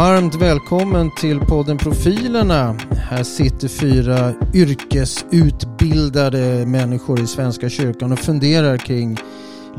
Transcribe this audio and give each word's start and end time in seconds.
Varmt 0.00 0.34
välkommen 0.34 1.10
till 1.10 1.40
podden 1.40 1.78
Profilerna. 1.78 2.76
Här 2.90 3.22
sitter 3.22 3.68
fyra 3.68 4.34
yrkesutbildade 4.54 6.66
människor 6.66 7.20
i 7.20 7.26
Svenska 7.26 7.68
kyrkan 7.68 8.12
och 8.12 8.18
funderar 8.18 8.76
kring 8.76 9.16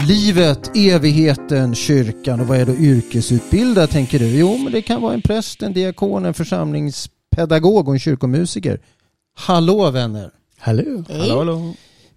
livet, 0.08 0.72
evigheten, 0.76 1.76
kyrkan 1.76 2.42
och 2.42 2.48
vad 2.48 2.58
är 2.58 2.66
då 2.66 2.73
yrkesutbildad 2.73 3.90
tänker 3.90 4.20
du? 4.20 4.40
Jo, 4.40 4.58
men 4.58 4.72
det 4.72 4.81
kan 4.81 5.02
vara 5.02 5.14
en 5.14 5.22
präst, 5.22 5.64
en 5.64 5.73
diakon, 5.73 6.26
en 6.26 6.34
församlingspedagog 6.34 7.88
och 7.88 7.94
en 7.94 8.00
kyrkomusiker. 8.00 8.80
Hallå 9.36 9.92
vänner! 9.92 10.31
Hallå! 10.59 11.03
Hallå, 11.09 11.38
hallå. 11.38 11.73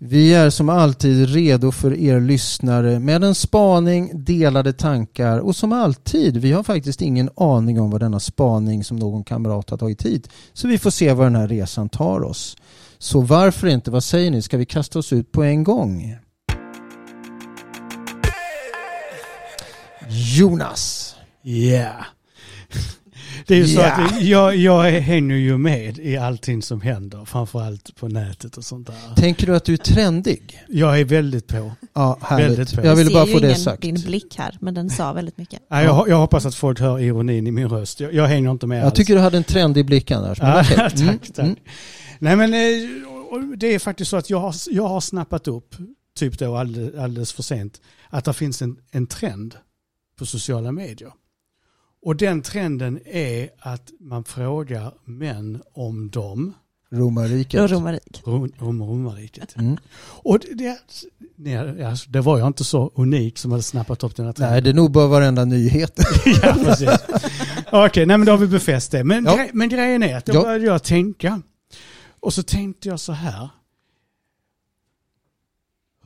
Vi 0.07 0.35
är 0.35 0.51
som 0.51 0.69
alltid 0.69 1.29
redo 1.29 1.73
för 1.73 1.95
er 1.95 2.21
lyssnare 2.21 2.99
med 2.99 3.25
en 3.25 3.35
spaning, 3.35 4.25
delade 4.25 4.73
tankar 4.73 5.39
och 5.39 5.57
som 5.57 5.73
alltid, 5.73 6.37
vi 6.37 6.53
har 6.53 6.63
faktiskt 6.63 7.03
ingen 7.03 7.31
aning 7.37 7.81
om 7.81 7.91
vad 7.91 8.01
denna 8.01 8.21
spaning 8.21 8.85
som 8.85 8.97
någon 8.97 9.25
kamrat 9.25 9.71
har 9.71 9.79
tagit 9.79 10.03
hit. 10.03 10.29
Så 10.53 10.69
vi 10.69 10.79
får 10.79 10.91
se 10.91 11.13
var 11.13 11.25
den 11.25 11.37
här 11.37 11.49
resan 11.49 11.89
tar 11.89 12.23
oss. 12.23 12.57
Så 12.99 13.21
varför 13.21 13.67
inte, 13.67 13.91
vad 13.91 14.05
säger 14.05 14.31
ni, 14.31 14.43
ska 14.43 14.57
vi 14.57 14.67
kasta 14.67 14.99
oss 14.99 15.13
ut 15.13 15.33
på 15.33 15.43
en 15.43 15.65
gång? 15.65 16.17
Jonas. 20.09 21.15
Yeah. 21.45 22.05
Det 23.47 23.55
är 23.55 23.59
ju 23.59 23.67
så 23.67 23.81
att 23.81 24.21
jag, 24.23 24.57
jag 24.57 24.83
hänger 24.91 25.35
ju 25.37 25.59
med 25.59 25.99
i 25.99 26.17
allting 26.17 26.63
som 26.63 26.81
händer, 26.81 27.25
framförallt 27.25 27.95
på 27.97 28.09
nätet 28.09 28.57
och 28.57 28.65
sånt 28.65 28.87
där. 28.87 29.15
Tänker 29.17 29.47
du 29.47 29.57
att 29.57 29.65
du 29.65 29.73
är 29.73 29.77
trendig? 29.77 30.61
Jag 30.69 31.01
är 31.01 31.05
väldigt 31.05 31.47
på. 31.49 31.73
Ja, 31.95 32.19
härligt. 32.23 32.49
Väldigt 32.59 32.75
bra. 32.77 32.85
Jag 32.85 32.97
ville 32.97 33.11
bara 33.11 33.27
få 33.27 33.39
det 33.39 33.47
ingen 33.47 33.59
sagt. 33.61 33.83
din 33.83 33.95
blick 33.95 34.39
här, 34.39 34.59
men 34.61 34.75
den 34.75 34.91
sa 34.91 35.13
väldigt 35.13 35.39
mycket. 35.39 35.61
Ja, 35.71 35.83
jag, 35.83 36.09
jag 36.09 36.17
hoppas 36.17 36.47
att 36.47 36.55
folk 36.55 36.81
hör 36.81 36.99
ironin 37.01 37.47
i 37.47 37.51
min 37.51 37.69
röst. 37.69 38.01
Jag, 38.01 38.15
jag 38.15 38.27
hänger 38.27 38.51
inte 38.51 38.67
med 38.67 38.79
Jag 38.79 38.85
alls. 38.85 38.95
tycker 38.95 39.15
du 39.15 39.21
hade 39.21 39.37
en 39.37 39.45
trendig 39.45 39.87
blick 39.87 40.11
annars. 40.11 40.41
men 40.41 40.49
Ja, 40.51 40.61
okej. 40.63 40.77
tack, 40.77 40.95
Mm, 41.01 41.19
tack. 41.19 41.39
mm. 41.39 41.57
Nej 42.19 42.37
men 42.37 42.55
eh, 42.55 42.61
det 43.57 43.75
är 43.75 43.79
faktiskt 43.79 44.11
så 44.11 44.17
att 44.17 44.31
jag 44.31 44.41
har, 44.41 44.55
jag 44.71 44.89
har 44.89 45.01
snappat 45.01 45.49
upp, 45.49 45.75
typ 46.19 46.39
då 46.39 46.57
alldeles, 46.57 46.95
alldeles 46.95 47.33
för 47.33 47.43
sent, 47.43 47.81
att 48.11 48.25
det 48.25 48.33
finns 48.33 48.63
en, 48.63 48.77
en 48.91 49.07
trend 49.07 49.55
på 50.19 50.27
sociala 50.27 50.73
medier. 50.73 51.11
Och 52.05 52.17
den 52.17 52.43
trenden 52.43 53.01
är 53.07 53.51
att 53.59 53.91
man 54.01 54.25
frågar 54.25 54.93
män 55.05 55.63
om 55.73 56.11
dem, 56.11 56.55
Romarriket. 56.91 57.71
Rom, 57.71 58.53
om 58.59 58.83
romarriket. 58.83 59.57
Mm. 59.57 59.77
Och 60.01 60.39
det, 60.53 60.79
nej, 61.37 61.85
alltså, 61.85 62.11
det 62.11 62.21
var 62.21 62.39
jag 62.39 62.47
inte 62.47 62.65
så 62.65 62.93
unik 62.95 63.39
som 63.39 63.51
hade 63.51 63.63
snappat 63.63 64.05
upp 64.05 64.17
den 64.17 64.27
här 64.27 64.33
trenden. 64.33 64.53
Nej, 64.53 64.63
det 64.63 64.71
är 64.71 64.75
nog 64.75 64.91
bara 64.91 65.07
varenda 65.07 65.45
nyhet. 65.45 65.99
ja, 66.43 66.57
precis. 66.65 66.89
Okej, 67.73 68.07
nej 68.07 68.19
men 68.19 68.27
då 68.27 68.33
har 68.33 68.39
vi 68.39 68.47
befäst 68.47 68.91
det. 68.93 69.05
Men, 69.05 69.25
Ja. 69.25 69.37
grej, 69.37 69.51
men 69.53 69.69
grejen 69.69 70.03
är 70.03 70.17
att 70.17 70.25
då 70.27 70.33
Ja. 70.35 70.43
började 70.43 70.65
jag 70.65 70.83
tänka. 70.83 71.43
Och 72.21 72.35
så 72.35 72.43
tänkte 72.43 72.89
jag 72.89 73.01
så 73.01 73.13
här. 73.13 73.49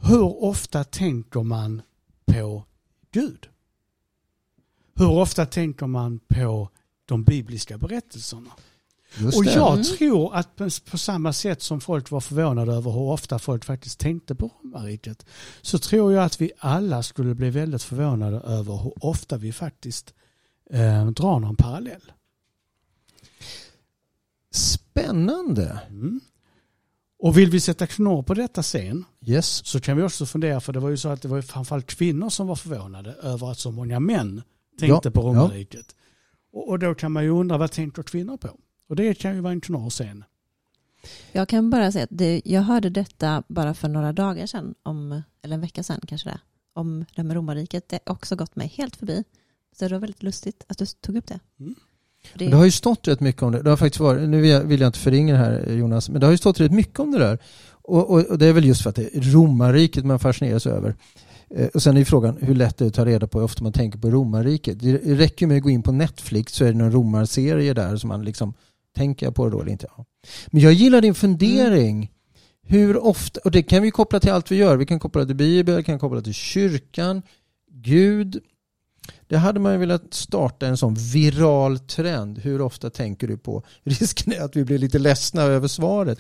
Hur 0.01 0.45
ofta 0.45 0.85
tänker 0.85 1.43
man 1.43 1.83
på 2.27 2.65
Gud? 3.13 3.49
Hur 4.99 5.11
ofta 5.11 5.47
tänker 5.47 5.87
man 5.87 6.21
på 6.29 6.69
de 7.05 7.25
bibliska 7.25 7.79
berättelserna? 7.79 8.51
Just 9.19 9.39
Och 9.39 9.45
det. 9.45 9.53
jag 9.55 9.73
Mm. 9.73 9.85
tror 9.85 10.35
att 10.35 10.57
på, 10.91 10.99
samma 10.99 11.33
sätt 11.33 11.63
som 11.63 11.81
folk 11.81 12.11
var 12.11 12.21
förvånade 12.21 12.73
över 12.73 12.91
hur 12.91 13.01
ofta 13.01 13.39
folk 13.39 13.65
faktiskt 13.65 13.99
tänkte 14.01 14.35
på 14.35 14.51
romarriket 14.63 15.27
så 15.63 15.79
tror 15.79 16.13
jag 16.13 16.25
att 16.25 16.41
vi 16.41 16.51
alla 16.59 17.03
skulle 17.03 17.35
bli 17.35 17.51
väldigt 17.51 17.83
förvånade 17.83 18.37
över 18.37 18.77
hur 18.77 19.05
ofta 19.05 19.37
vi 19.37 19.53
faktiskt 19.53 20.15
eh, 20.71 21.07
drar 21.07 21.39
någon 21.41 21.57
parallell. 21.57 22.13
Spännande. 24.51 25.81
Mm. 25.91 26.21
Och 27.19 27.39
vill 27.39 27.51
vi 27.51 27.61
sätta 27.61 27.87
knorr 27.87 28.23
på 28.23 28.35
detta 28.35 28.63
sen 28.63 29.05
Yes. 29.27 29.67
så 29.67 29.81
kan 29.81 29.97
vi 29.97 30.03
också 30.03 30.27
fundera 30.27 30.61
för 30.61 30.73
det 30.73 30.81
var 30.81 30.89
ju 30.91 30.97
så 30.97 31.09
att 31.09 31.23
det 31.23 31.29
var 31.29 31.43
framförallt 31.43 31.87
kvinnor 31.87 32.29
som 32.31 32.47
var 32.47 32.57
förvånade 32.57 33.13
över 33.13 33.51
att 33.51 33.59
så 33.59 33.71
många 33.71 34.01
män 34.01 34.43
tänkte 34.79 35.09
Ja, 35.09 35.11
på 35.11 35.21
romarriket. 35.21 35.97
Och, 36.53 36.69
och 36.69 36.79
då 36.79 36.95
kan 36.95 37.13
man 37.13 37.25
ju 37.25 37.31
undra 37.31 37.59
vad 37.59 37.71
tänker 37.71 38.03
kvinnor 38.03 38.37
på? 38.37 38.49
Och 38.89 38.97
det 38.97 39.15
kan 39.15 39.35
ju 39.35 39.41
vara 39.41 39.53
en 39.53 39.61
knorr 39.61 39.91
sen. 39.91 40.25
Jag 41.33 41.49
kan 41.49 41.71
bara 41.71 41.93
säga 41.93 42.05
att 42.05 42.11
det, 42.13 42.43
jag 42.45 42.63
hörde 42.63 42.91
detta 42.91 43.43
bara 43.49 43.75
för 43.75 43.89
några 43.89 44.13
dagar 44.13 44.47
sedan, 44.47 44.75
om, 44.83 45.23
eller 45.43 45.55
en 45.55 45.61
vecka 45.61 45.83
sedan 45.83 46.01
kanske 46.07 46.29
det 46.29 46.41
om 46.79 46.99
det 46.99 47.17
här 47.17 47.25
med 47.25 47.37
romarriket. 47.37 47.89
Det 47.89 47.99
har 48.07 48.13
också 48.15 48.37
gått 48.37 48.57
mig 48.57 48.73
helt 48.77 48.97
förbi. 48.97 49.25
Så 49.79 49.89
det 49.89 49.95
var 49.95 50.01
väldigt 50.01 50.23
lustigt 50.23 50.65
att 50.69 50.79
du 50.79 50.87
tog 50.87 51.17
upp 51.17 51.27
det. 51.27 51.41
Mm. 51.61 51.75
Det 52.35 52.49
Det 52.49 52.57
har 52.57 52.65
ju 52.65 52.71
stått 52.71 53.09
rätt 53.09 53.21
mycket 53.21 53.43
om 53.43 53.53
det. 53.53 53.63
Det 53.63 53.71
har 53.71 53.77
faktiskt 53.77 54.01
varit, 54.01 54.29
nu 54.29 54.41
vill 54.41 54.51
jag, 54.51 54.61
vill 54.61 54.81
jag 54.81 54.89
inte 54.89 54.99
förringa 54.99 55.33
det 55.33 55.39
här 55.39 55.73
Jonas, 55.73 56.09
men 56.09 56.21
det 56.21 56.27
har 56.27 56.33
ju 56.33 56.39
stått 56.39 56.61
rätt 56.61 56.73
mycket 56.73 57.01
om 57.01 57.13
det 57.13 57.19
där. 57.19 57.39
Och, 57.71 58.11
och, 58.11 58.27
och 58.27 58.39
det 58.39 58.47
är 58.47 58.53
väl 58.53 58.65
just 58.65 58.83
för 58.83 58.91
att 58.91 58.97
det 58.97 59.17
är 59.17 59.21
romarriket 59.21 60.05
man 60.05 60.19
fascineras 60.19 60.67
över. 60.67 60.95
Eh, 61.55 61.67
och 61.67 61.83
sen 61.83 61.97
är 61.97 62.05
frågan 62.05 62.39
hur 62.41 62.55
lätt 62.55 62.77
det 62.77 62.85
är 62.85 62.89
att 62.89 62.95
ta 62.95 63.05
reda 63.05 63.27
på 63.27 63.39
hur 63.39 63.45
ofta 63.45 63.63
man 63.63 63.73
tänker 63.73 63.99
på 63.99 64.11
romarriket. 64.11 64.81
Det 64.81 64.97
räcker 64.97 65.47
med 65.47 65.57
att 65.57 65.63
gå 65.63 65.71
in 65.71 65.83
på 65.83 65.93
Netflix 65.93 66.53
så 66.53 66.65
är 66.65 66.73
det 66.73 66.79
någon 66.79 66.93
romarserie 66.93 67.75
där 67.75 67.97
som 67.97 68.09
man 68.09 68.25
liksom 68.25 68.55
tänker 68.97 69.31
på 69.31 69.45
det 69.45 69.51
då 69.51 69.61
eller 69.61 69.73
inte. 69.73 69.87
Men 70.47 70.63
jag 70.63 70.73
gillar 70.73 71.01
din 71.01 71.15
fundering. 71.15 72.11
Hur 72.71 72.97
ofta, 72.97 73.41
och 73.45 73.51
det 73.51 73.63
kan 73.63 73.83
vi 73.83 73.91
koppla 73.91 74.21
till 74.21 74.33
allt 74.33 74.51
vi 74.51 74.57
gör. 74.57 74.77
Vi 74.77 74.87
kan 74.87 74.99
koppla 74.99 75.27
till 75.27 75.37
Bibeln, 75.37 75.77
vi 75.77 75.85
kan 75.85 75.99
koppla 75.99 76.21
till 76.21 76.35
kyrkan, 76.35 77.23
Gud. 77.71 78.41
Det 79.27 79.37
hade 79.37 79.61
man 79.61 79.73
ju 79.73 79.79
velat 79.79 80.15
starta 80.15 80.67
en 80.67 80.77
sån 80.77 80.95
viral 80.95 81.79
trend. 81.79 82.39
Hur 82.39 82.61
ofta 82.61 82.91
tänker 82.91 83.29
du 83.29 83.39
på? 83.39 83.63
Risken 83.83 84.33
är 84.33 84.41
att 84.41 84.57
vi 84.57 84.65
blir 84.65 84.79
lite 84.79 84.99
ledsna 84.99 85.43
över 85.43 85.69
svaret. 85.69 86.19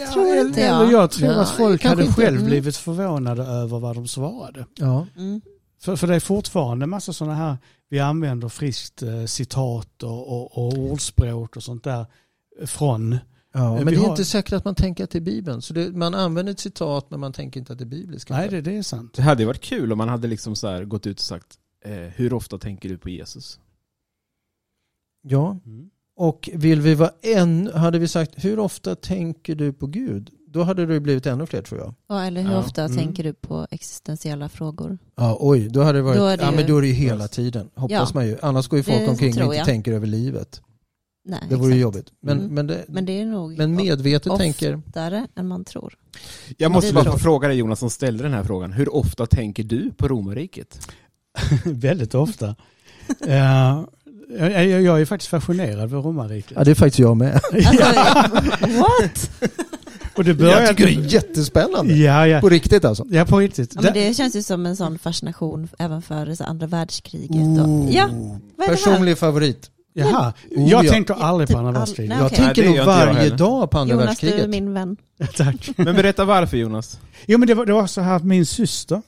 Ja, 0.00 0.12
tror 0.12 0.36
inte 0.36 0.60
jag. 0.60 0.80
eller 0.82 0.92
jag 0.92 1.10
tror 1.10 1.28
Nej, 1.28 1.36
att 1.38 1.50
folk 1.50 1.80
kanske 1.80 1.88
hade 1.88 2.02
inte. 2.08 2.20
själv 2.22 2.36
Mm. 2.36 2.46
blivit 2.48 2.76
förvånade 2.76 3.42
över 3.42 3.78
vad 3.78 3.96
de 3.96 4.08
svarade. 4.08 4.66
Ja. 4.74 5.06
Mm. 5.16 5.40
För, 5.80 5.96
för 5.96 6.06
det 6.06 6.14
är 6.14 6.20
fortfarande 6.20 6.84
en 6.84 6.90
massa 6.90 7.12
sådana 7.12 7.34
här, 7.34 7.56
vi 7.90 8.00
använder 8.00 8.48
friskt 8.48 9.02
eh, 9.02 9.24
citat 9.24 10.02
och, 10.02 10.28
och, 10.28 10.58
och 10.58 10.78
ordspråk 10.78 11.56
och 11.56 11.62
sånt 11.62 11.84
där 11.84 12.06
från. 12.66 13.18
Ja, 13.54 13.74
Vi 13.74 13.84
men 13.84 13.94
det 13.94 14.00
är 14.00 14.02
har- 14.02 14.10
inte 14.10 14.24
säkert 14.24 14.52
att 14.52 14.64
man 14.64 14.74
tänker 14.74 15.04
att 15.04 15.10
det 15.10 15.18
är 15.18 15.20
Bibeln. 15.20 15.62
Så 15.62 15.74
det, 15.74 15.96
man 15.96 16.14
använder 16.14 16.52
ett 16.52 16.60
citat 16.60 17.10
men 17.10 17.20
man 17.20 17.32
tänker 17.32 17.60
inte 17.60 17.72
att 17.72 17.78
det 17.78 17.84
är 17.84 17.86
bibliskt. 17.86 18.30
Nej, 18.30 18.48
det, 18.48 18.60
det 18.60 18.76
är 18.76 18.82
sant. 18.82 19.12
Det 19.14 19.22
hade 19.22 19.44
varit 19.46 19.60
kul 19.60 19.92
om 19.92 19.98
man 19.98 20.08
hade 20.08 20.28
liksom 20.28 20.56
så 20.56 20.68
här 20.68 20.84
gått 20.84 21.06
ut 21.06 21.18
och 21.18 21.24
sagt 21.24 21.46
eh, 21.46 21.58
hur 21.94 22.32
ofta 22.32 22.58
tänker 22.58 22.88
du 22.88 22.98
på 22.98 23.08
Jesus? 23.10 23.60
Ja, 25.22 25.58
Mm. 25.66 25.90
och 26.16 26.50
vill 26.54 26.80
vi 26.80 26.94
vara 26.94 27.10
än, 27.22 27.70
hade 27.74 27.98
vi 27.98 28.08
sagt 28.08 28.44
hur 28.44 28.58
ofta 28.58 28.94
tänker 28.96 29.54
du 29.54 29.72
på 29.72 29.86
Gud? 29.86 30.30
Då 30.50 30.62
hade 30.62 30.86
det 30.86 31.00
blivit 31.00 31.26
ännu 31.26 31.46
fler 31.46 31.62
tror 31.62 31.80
jag. 31.80 31.94
Ja, 32.08 32.24
eller 32.24 32.42
hur 32.42 32.50
Ja. 32.52 32.58
ofta 32.58 32.84
Mm. 32.84 32.96
tänker 32.96 33.24
du 33.24 33.32
på 33.32 33.66
existentiella 33.70 34.48
frågor? 34.48 34.98
Ja, 35.16 35.36
oj, 35.40 35.68
då 35.68 35.82
hade 35.82 35.98
det 35.98 36.02
varit, 36.02 36.18
Då 36.18 36.24
det 36.26 36.36
ja 36.42 36.50
ju- 36.50 36.56
men 36.56 36.66
då 36.66 36.76
är 36.76 36.80
det 36.82 36.88
ju 36.88 36.92
hela 36.94 37.28
tiden. 37.28 37.70
Hoppas 37.74 37.90
Ja. 37.90 38.08
man 38.14 38.26
ju. 38.26 38.36
Annars 38.42 38.68
går 38.68 38.76
ju 38.76 38.82
folk 38.82 38.98
Det 38.98 39.08
omkring 39.08 39.34
och 39.36 39.42
inte 39.44 39.56
jag. 39.56 39.66
tänker 39.66 39.92
över 39.92 40.06
livet. 40.06 40.62
Nej, 41.24 41.40
Det 41.48 41.56
vore 41.56 41.74
ju 41.74 41.80
jobbigt. 41.80 42.12
Men, 42.20 42.38
Mm. 42.38 42.54
men, 42.54 42.66
det, 42.66 42.84
Men 42.88 43.04
det 43.06 43.12
är 43.20 43.26
nog 43.26 43.58
men 43.58 43.74
medvetet 43.74 44.26
Ofta. 44.32 44.38
tänker... 44.42 44.76
oftare 44.76 45.26
än 45.34 45.48
man 45.48 45.64
tror. 45.64 45.98
Jag 46.56 46.72
måste 46.72 46.94
bara 46.94 47.18
fråga 47.18 47.48
dig 47.48 47.56
Jonas 47.56 47.78
som 47.78 47.90
ställde 47.90 48.22
den 48.22 48.32
här 48.32 48.44
frågan. 48.44 48.72
Hur 48.72 48.94
ofta 48.94 49.26
tänker 49.26 49.64
du 49.64 49.90
på 49.90 50.08
romarriket? 50.08 50.88
Väldigt 51.64 52.14
ofta. 52.14 52.54
Eh, 53.26 53.82
jag, 54.38 54.66
jag, 54.66 54.82
jag 54.82 55.00
är 55.00 55.04
faktiskt 55.04 55.30
fascinerad 55.30 55.78
över 55.82 55.98
romarriket. 56.02 56.52
Ja, 56.56 56.64
det 56.64 56.70
är 56.70 56.74
faktiskt 56.74 56.98
jag 56.98 57.16
med. 57.16 57.40
Alltså, 57.52 58.78
what? 58.78 59.30
Och 60.16 60.24
det 60.24 60.30
Jag 60.30 60.36
började... 60.38 60.66
tycker 60.68 60.86
det 60.86 60.92
är 60.92 61.14
jättespännande. 61.14 61.94
Ja, 61.94 62.26
ja. 62.26 62.40
På 62.40 62.48
riktigt 62.48 62.84
alltså. 62.84 63.04
Ja, 63.10 63.24
på 63.24 63.38
riktigt. 63.38 63.72
Ja, 63.74 63.80
men 63.82 63.92
det 63.92 64.14
känns 64.16 64.36
ju 64.36 64.42
som 64.42 64.66
en 64.66 64.76
sån 64.76 64.98
fascination 64.98 65.68
även 65.78 66.02
för 66.02 66.34
så 66.34 66.44
andra 66.44 66.66
världskriget. 66.66 67.60
Och, 67.66 67.90
ja? 67.90 68.08
Personlig 68.66 69.18
favorit. 69.18 69.70
Jaha, 69.94 70.32
Oh, 70.56 70.70
jag 70.70 70.84
ja. 70.84 70.90
tänker 70.90 71.14
aldrig 71.14 71.48
på 71.48 71.52
Typ 71.52 71.56
andra 71.58 71.68
all- 71.68 71.74
världskriget. 71.74 72.16
Jag 72.20 72.32
tänker 72.34 72.66
nog 72.66 72.76
jag 72.76 72.86
varje 72.86 73.30
dag 73.30 73.70
på 73.70 73.78
andra 73.78 73.94
Jonas, 73.94 74.18
du 74.18 74.26
är 74.26 74.30
världskriget. 74.30 74.50
min 74.50 74.72
vän. 74.74 74.96
Tack. 75.36 75.70
Men 75.76 75.96
berätta 75.96 76.24
varför 76.24 76.56
Jonas. 76.56 76.98
Jo 77.26 77.38
men 77.38 77.48
det 77.48 77.54
var, 77.54 77.66
det 77.66 77.72
var 77.72 77.86
så 77.86 78.00
här 78.00 78.16
att 78.16 78.24
min 78.24 78.46
syster, 78.46 79.02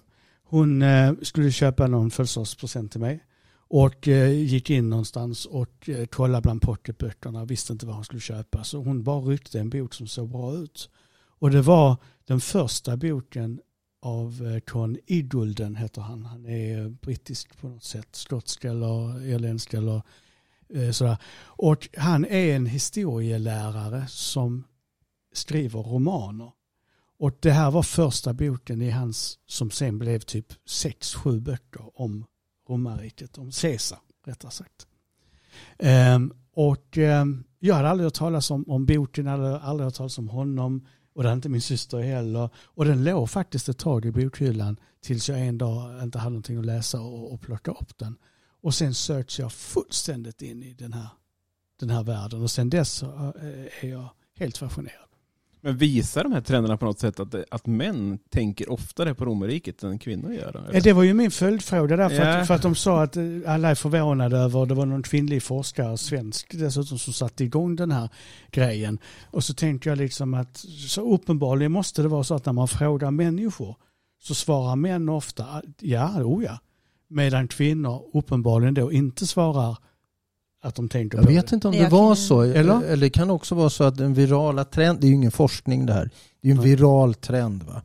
hon 0.51 0.83
eh, 0.83 1.13
skulle 1.23 1.53
köpa 1.53 1.87
någon 1.87 2.11
födelsedagspresent 2.11 2.93
till 2.93 3.01
mig. 3.01 3.25
Och 3.53 4.09
eh, 4.09 4.31
gick 4.31 4.71
in 4.71 4.91
någonstans 4.91 5.47
och 5.47 5.89
eh, 5.89 6.07
kollade 6.07 6.43
bland 6.43 6.63
pocketböckerna 6.63 7.43
och 7.43 7.51
visste 7.51 7.73
inte 7.73 7.87
vad 7.87 7.95
hon 7.95 8.05
skulle 8.05 8.21
köpa. 8.21 8.65
Så 8.65 8.83
hon 8.83 9.03
bara 9.03 9.21
ryckte 9.21 9.61
en 9.61 9.71
bok 9.71 9.95
som 9.95 10.07
såg 10.07 10.29
bra 10.29 10.55
ut. 10.55 10.91
Och 11.39 11.51
det 11.51 11.63
var 11.63 11.97
den 12.25 12.41
första 12.41 12.97
boken 12.97 13.61
av 14.03 14.61
Con 14.61 14.97
Iddulden 15.07 15.77
heter 15.77 16.03
han. 16.03 16.25
Han 16.25 16.47
är 16.47 16.89
brittisk 16.89 17.61
på 17.61 17.69
något 17.69 17.85
sätt. 17.85 18.09
Skotsk 18.13 18.65
eller 18.65 19.27
irländsk 19.27 19.75
eller 19.75 20.03
sådär. 20.93 21.17
Och 21.45 21.89
han 21.97 22.25
är 22.25 22.57
en 22.57 22.67
historielärare 22.67 24.07
som 24.09 24.65
skriver 25.33 25.83
romaner. 25.83 26.53
Och 27.21 27.37
det 27.41 27.51
här 27.51 27.71
var 27.71 27.83
första 27.83 28.33
boken 28.33 28.83
i 28.83 28.91
hans, 28.91 29.39
som 29.47 29.71
sen 29.71 29.99
blev 29.99 30.21
typ 30.21 30.53
sex, 30.67 31.15
sju 31.15 31.41
böcker 31.41 32.01
om 32.01 32.25
romarriket, 32.69 33.39
om 33.39 33.51
Caesar 33.51 33.99
rättare 34.27 34.51
sagt. 34.51 34.87
Um, 36.15 36.33
och 36.53 36.99
um, 36.99 37.45
jag 37.59 37.75
hade 37.75 37.89
aldrig 37.89 38.05
hört 38.05 38.15
talas 38.15 38.51
om, 38.51 38.65
om 38.69 38.87
boken, 38.87 39.27
hade 39.27 39.61
aldrig 39.61 39.85
hört 39.85 39.95
talas 39.95 40.19
om 40.19 40.29
honom 40.29 40.87
och 41.15 41.23
det 41.23 41.29
hade 41.29 41.37
inte 41.37 41.49
min 41.49 41.61
syster 41.61 41.99
heller. 41.99 42.51
Och 42.57 42.85
den 42.85 43.05
låg 43.05 43.31
faktiskt 43.31 43.69
ett 43.69 43.79
tag 43.79 44.07
i 44.07 44.13
bokhyllan 44.13 44.77
tills 45.01 45.29
jag 45.29 45.41
en 45.41 45.59
dag 45.59 46.03
inte 46.03 46.19
hade 46.19 46.31
någonting 46.31 46.59
att 46.59 46.67
läsa 46.67 47.01
och, 47.01 47.33
och 47.33 47.41
plocka 47.41 47.71
upp 47.71 47.99
den. 47.99 48.17
Och 48.63 48.75
sen 48.75 48.95
söks 48.95 49.39
jag 49.39 49.53
fullständigt 49.53 50.43
in 50.43 50.63
i 50.63 50.73
den 50.73 50.93
här, 50.93 51.09
den 51.81 51.91
här 51.91 52.03
världen 52.03 52.43
och 52.43 52.51
sen 52.51 52.71
dess 52.71 53.03
eh, 53.03 53.09
är 53.81 53.89
jag 53.89 54.09
helt 54.37 54.57
fascinerad. 54.59 55.10
Men 55.63 55.77
visar 55.77 56.23
de 56.23 56.33
här 56.33 56.41
trenderna 56.41 56.77
på 56.77 56.85
något 56.85 56.99
sätt 56.99 57.21
att, 57.21 57.35
att 57.51 57.67
män 57.67 58.19
tänker 58.31 58.73
oftare 58.73 59.15
på 59.15 59.25
romarriket 59.25 59.83
än 59.83 59.99
kvinnor 59.99 60.33
gör? 60.33 60.65
Eller? 60.69 60.81
Det 60.81 60.93
var 60.93 61.03
ju 61.03 61.15
min 61.15 61.31
följdfråga 61.31 61.97
där, 61.97 62.09
för, 62.09 62.17
Ja. 62.17 62.39
att, 62.41 62.47
för 62.47 62.55
att 62.55 62.63
de 62.63 62.75
sa 62.75 63.03
att 63.03 63.17
eh, 63.17 63.25
alla 63.47 63.71
är 63.71 63.75
förvånade 63.75 64.39
över, 64.39 64.67
det 64.67 64.75
var 64.75 64.87
någon 64.87 65.03
kvinnlig 65.03 65.43
forskare, 65.43 65.97
svensk 65.99 66.59
dessutom, 66.59 66.99
som 66.99 67.13
satte 67.13 67.45
igång 67.45 67.77
den 67.77 67.91
här 67.91 68.09
grejen. 68.51 68.99
Och 69.31 69.45
så 69.45 69.55
tänkte 69.55 69.89
jag 69.89 69.99
liksom 69.99 70.35
att, 70.35 70.57
så 70.89 71.15
uppenbarligen 71.15 71.73
måste 71.73 72.03
det 72.03 72.09
vara 72.09 72.25
så 72.25 72.35
att 72.35 72.47
när 72.47 72.53
man 72.53 72.69
frågar 72.69 73.11
människor 73.11 73.77
så 74.23 74.35
svarar 74.35 74.77
män 74.77 75.09
ofta 75.09 75.63
ja, 75.81 76.23
oh 76.25 76.45
ja. 76.45 76.59
Medan 77.09 77.49
kvinnor 77.49 78.03
uppenbarligen 78.13 78.75
då 78.75 78.93
inte 78.93 79.27
svarar 79.27 79.77
att 80.63 80.75
de 80.75 80.89
tänker 80.89 81.19
Jag 81.19 81.27
vet 81.27 81.47
det. 81.47 81.55
inte 81.55 81.69
om 81.69 81.75
det 81.75 81.89
var 81.89 82.09
kan- 82.09 82.17
så. 82.17 82.41
Eller? 82.41 82.83
Eller 82.83 82.97
det 82.97 83.11
kan 83.11 83.31
också 83.31 83.55
vara 83.55 83.71
så 83.71 83.85
att 83.85 83.97
den 83.97 84.15
virala 84.15 84.65
trend, 84.65 85.01
det 85.01 85.07
är 85.07 85.09
ju 85.09 85.15
ingen 85.15 85.31
forskning 85.31 85.87
det 85.87 85.93
här. 85.93 86.11
Det 86.43 86.49
är 86.49 86.53
ju 86.53 86.57
en 86.59 86.63
viral 86.65 87.15
trend. 87.15 87.63
Va? 87.63 87.83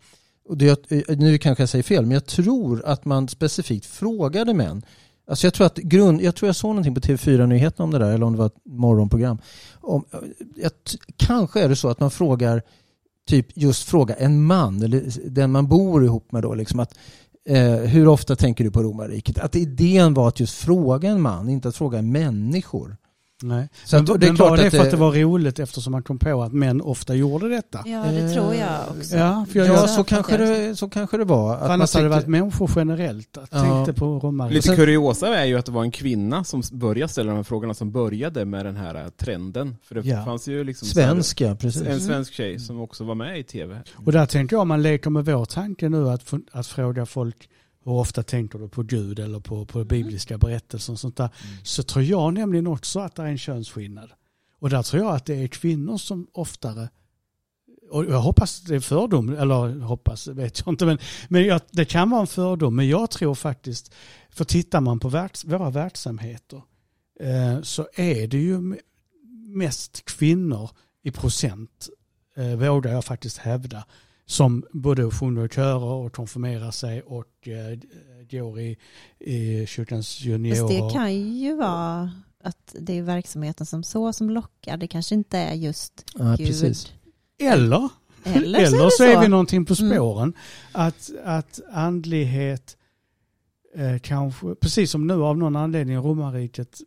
Och 0.49 0.57
det, 0.57 0.89
nu 1.09 1.37
kanske 1.37 1.61
jag 1.61 1.69
säger 1.69 1.83
fel, 1.83 2.03
men 2.05 2.11
jag 2.11 2.25
tror 2.25 2.85
att 2.85 3.05
man 3.05 3.27
specifikt 3.27 3.85
frågade 3.85 4.53
män. 4.53 4.81
Alltså 5.27 5.47
jag, 5.47 5.53
tror 5.53 5.65
att 5.67 5.77
grund, 5.77 6.21
jag 6.21 6.35
tror 6.35 6.47
jag 6.47 6.55
såg 6.55 6.69
någonting 6.69 6.95
på 6.95 7.01
TV4-nyheterna 7.01 7.83
om 7.83 7.91
det 7.91 7.99
där, 7.99 8.11
eller 8.13 8.25
om 8.25 8.31
det 8.33 8.39
var 8.39 8.45
ett 8.45 8.65
morgonprogram. 8.65 9.37
Om, 9.81 10.05
jag, 10.55 10.71
kanske 11.17 11.61
är 11.61 11.69
det 11.69 11.75
så 11.75 11.89
att 11.89 11.99
man 11.99 12.11
frågar, 12.11 12.61
typ 13.27 13.47
just 13.57 13.89
fråga 13.89 14.15
en 14.15 14.43
man, 14.45 14.81
eller 14.81 15.29
den 15.29 15.51
man 15.51 15.67
bor 15.67 16.05
ihop 16.05 16.31
med 16.31 16.41
då, 16.43 16.53
liksom 16.53 16.79
att 16.79 16.93
eh, 17.49 17.75
hur 17.75 18.07
ofta 18.07 18.35
tänker 18.35 18.63
du 18.63 18.71
på 18.71 18.83
romarriket? 18.83 19.39
Att 19.39 19.55
idén 19.55 20.13
var 20.13 20.27
att 20.27 20.39
just 20.39 20.55
fråga 20.57 21.09
en 21.09 21.21
man, 21.21 21.49
inte 21.49 21.67
att 21.67 21.75
fråga 21.75 22.01
människor. 22.01 22.97
Nej. 23.43 23.69
Så 23.85 23.95
Men, 23.95 24.11
att, 24.11 24.21
men 24.21 24.35
var 24.35 24.57
det 24.57 24.71
för 24.71 24.77
att 24.79 24.91
det 24.91 24.97
var 24.97 25.11
roligt 25.11 25.59
eftersom 25.59 25.91
man 25.91 26.03
kom 26.03 26.19
på 26.19 26.43
att 26.43 26.53
män 26.53 26.81
ofta 26.81 27.15
gjorde 27.15 27.49
detta? 27.49 27.83
Ja, 27.85 28.03
det 28.11 28.33
tror 28.33 28.55
jag 28.55 28.79
också. 28.97 29.15
Ja, 29.15 29.45
för 29.51 29.59
jag, 29.59 29.67
Ja, 29.67 29.87
så 29.87 30.03
kanske, 30.03 30.37
det, 30.37 30.75
så 30.75 30.89
kanske 30.89 31.17
det 31.17 31.23
var. 31.25 31.53
Att 31.53 31.59
för 31.59 31.69
annars 31.69 31.93
hade 31.93 32.05
det 32.07 32.09
tyckte- 32.15 32.15
varit 32.31 32.41
människor 32.41 32.71
generellt. 32.75 33.37
Att 33.37 33.49
Ja. 33.51 33.61
tänkte 33.85 33.93
på 33.99 34.05
romarriket. 34.19 34.65
Lite 34.65 34.75
kuriosa 34.75 35.35
är 35.37 35.45
ju 35.45 35.57
att 35.57 35.65
det 35.65 35.71
var 35.71 35.83
en 35.83 35.91
kvinna 35.91 36.43
som 36.43 36.61
började 36.71 37.11
ställa 37.11 37.29
de 37.31 37.35
här 37.35 37.43
frågorna 37.43 37.73
som 37.73 37.91
började 37.91 38.45
med 38.45 38.65
den 38.65 38.75
här 38.75 38.95
eh, 38.95 39.07
trenden. 39.09 39.77
För 39.83 39.95
det 39.95 40.01
Ja. 40.01 40.25
fanns 40.25 40.47
ju 40.47 40.63
liksom 40.63 40.87
så 40.87 40.99
här- 40.99 41.07
Svenska, 41.11 41.55
precis. 41.55 41.81
en 41.81 42.01
svensk 42.01 42.33
tjej 42.33 42.59
som 42.59 42.79
också 42.81 43.03
var 43.03 43.15
med 43.15 43.39
i 43.39 43.43
tv. 43.43 43.81
Och 44.05 44.11
där 44.11 44.25
tänkte 44.25 44.55
jag, 44.55 44.61
om 44.61 44.67
man 44.67 44.81
leker 44.81 45.09
med 45.09 45.25
vår 45.25 45.45
tanke 45.45 45.89
nu 45.89 46.09
att, 46.09 46.33
att 46.51 46.67
fråga 46.67 47.05
folk 47.05 47.49
hur 47.85 47.91
ofta 47.91 48.23
tänker 48.23 48.59
du 48.59 48.69
på 48.69 48.83
Gud 48.83 49.19
eller 49.19 49.39
på, 49.39 49.65
på 49.65 49.83
bibliska 49.83 50.37
berättelser 50.37 50.93
och 50.93 50.99
sånt 50.99 51.17
där. 51.17 51.29
Så 51.63 51.83
tror 51.83 52.05
jag 52.05 52.33
nämligen 52.33 52.67
också 52.67 52.99
att 52.99 53.15
det 53.15 53.21
är 53.23 53.27
en 53.27 53.37
könsskillnad. 53.37 54.11
Och 54.59 54.69
där 54.69 54.83
tror 54.83 55.03
jag 55.03 55.15
att 55.15 55.25
det 55.25 55.35
är 55.35 55.47
kvinnor 55.47 55.97
som 55.97 56.27
oftare 56.31 56.89
och 57.89 58.05
jag 58.05 58.21
hoppas 58.21 58.61
det 58.61 58.75
är 58.75 58.79
fördom, 58.79 59.29
eller 59.29 59.79
hoppas 59.79 60.27
vet 60.27 60.59
jag 60.59 60.73
inte, 60.73 60.85
men, 60.85 60.97
men 61.27 61.45
jag, 61.45 61.61
det 61.71 61.85
kan 61.85 62.09
vara 62.09 62.21
en 62.21 62.27
fördom. 62.27 62.75
Men 62.75 62.87
jag 62.87 63.11
tror 63.11 63.35
faktiskt, 63.35 63.93
för 64.29 64.45
tittar 64.45 64.81
man 64.81 64.99
på 64.99 65.09
verks, 65.09 65.45
våra 65.45 65.69
verksamheter 65.69 66.61
eh, 67.19 67.61
så 67.61 67.87
är 67.95 68.27
det 68.27 68.37
ju 68.37 68.57
me- 68.57 68.79
mest 69.47 70.05
kvinnor 70.05 70.69
i 71.03 71.11
procent, 71.11 71.89
eh, 72.35 72.55
vågar 72.55 72.91
jag 72.91 73.05
faktiskt 73.05 73.37
hävda, 73.37 73.85
som 74.25 74.63
både 74.71 75.11
sjunger 75.11 75.45
i 75.45 75.49
körer 75.49 75.83
och 75.83 76.13
konfirmerar 76.13 76.71
sig 76.71 77.01
och 77.01 77.47
eh, 77.47 77.79
går 78.31 78.59
i, 78.59 78.77
i 79.19 79.65
kyrkans 79.65 80.07
Fast 80.07 80.25
juniorer. 80.25 80.67
det 80.87 80.93
kan 80.93 81.15
ju 81.15 81.55
vara 81.55 82.11
att 82.43 82.75
det 82.79 82.93
är 82.97 83.01
verksamheten 83.01 83.65
som 83.65 83.83
så 83.83 84.13
som 84.13 84.29
lockar. 84.29 84.77
Det 84.77 84.87
kanske 84.87 85.15
inte 85.15 85.37
är 85.37 85.53
just 85.53 86.05
Ja, 86.15 86.35
Gud. 86.37 86.47
precis. 86.47 86.93
Eller, 87.39 87.89
Eller, 88.23 88.59
eller 88.59 88.65
så 88.79 88.89
så 88.91 89.03
är 89.03 89.07
det 89.07 89.13
är 89.13 89.19
vi 89.19 89.25
så. 89.25 89.29
någonting 89.31 89.65
på 89.65 89.75
Mm. 89.79 89.95
spåren. 89.97 90.33
Att, 90.71 91.11
att 91.23 91.59
andlighet 91.71 92.77
eh, 93.75 93.97
kanske, 93.99 94.55
precis 94.55 94.91
som 94.91 95.07
nu 95.07 95.13
av 95.13 95.37
någon 95.37 95.55
anledning 95.55 95.97
romarriket 95.97 96.81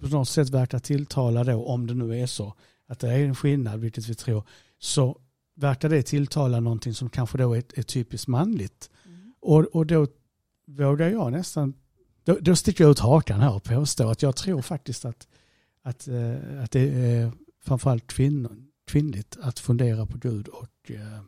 på 0.00 0.06
något 0.08 0.28
sätt 0.28 0.50
verkar 0.50 0.78
tilltala 0.78 1.44
då, 1.44 1.64
om 1.66 1.86
det 1.86 1.94
nu 1.94 2.18
är 2.20 2.26
så, 2.26 2.54
att 2.88 2.98
det 3.00 3.08
är 3.12 3.18
en 3.24 3.34
skillnad, 3.34 3.80
vilket 3.80 4.08
vi 4.08 4.14
tror, 4.14 4.44
så 4.78 5.18
verkar 5.54 5.88
det 5.88 6.02
tilltala 6.02 6.60
någonting 6.60 6.94
som 6.94 7.08
kanske 7.10 7.38
då 7.38 7.54
är, 7.54 7.62
är 7.74 7.82
typiskt 7.82 8.28
manligt. 8.28 8.90
Mm. 9.06 9.34
Och, 9.40 9.60
och 9.64 9.86
då 9.86 10.06
vågar 10.66 11.08
jag 11.08 11.32
nästan, 11.32 11.74
då, 12.24 12.38
då 12.40 12.56
sticker 12.56 12.84
jag 12.84 12.90
ut 12.90 12.98
hakan 12.98 13.40
här 13.40 13.54
och 13.54 13.62
påstår 13.64 14.10
att 14.12 14.22
jag 14.22 14.36
tror 14.36 14.62
faktiskt 14.62 15.04
att, 15.04 15.26
att, 15.82 16.08
eh, 16.08 16.62
att 16.64 16.70
det 16.70 16.80
är 16.80 17.32
framförallt 17.64 18.06
kvinnor, 18.06 18.56
kvinnligt 18.86 19.36
att 19.42 19.58
fundera 19.58 20.06
på 20.06 20.18
Gud 20.18 20.48
och 20.48 20.90
eh, 20.90 21.20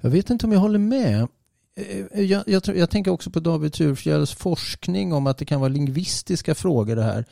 Jag 0.00 0.10
vet 0.10 0.30
inte 0.30 0.46
om 0.46 0.52
jag 0.52 0.60
håller 0.60 0.78
med. 0.78 1.28
Eh, 1.76 2.20
Jag, 2.20 2.44
jag, 2.46 2.62
tror- 2.62 2.76
jag 2.76 2.90
tänker 2.90 3.10
också 3.10 3.30
på 3.30 3.40
David 3.40 3.72
Thurfjells 3.72 4.32
forskning 4.32 5.12
om 5.12 5.26
att 5.26 5.38
det 5.38 5.44
kan 5.44 5.60
vara 5.60 5.68
lingvistiska 5.68 6.54
frågor 6.54 6.96
det 6.96 7.02
här. 7.02 7.24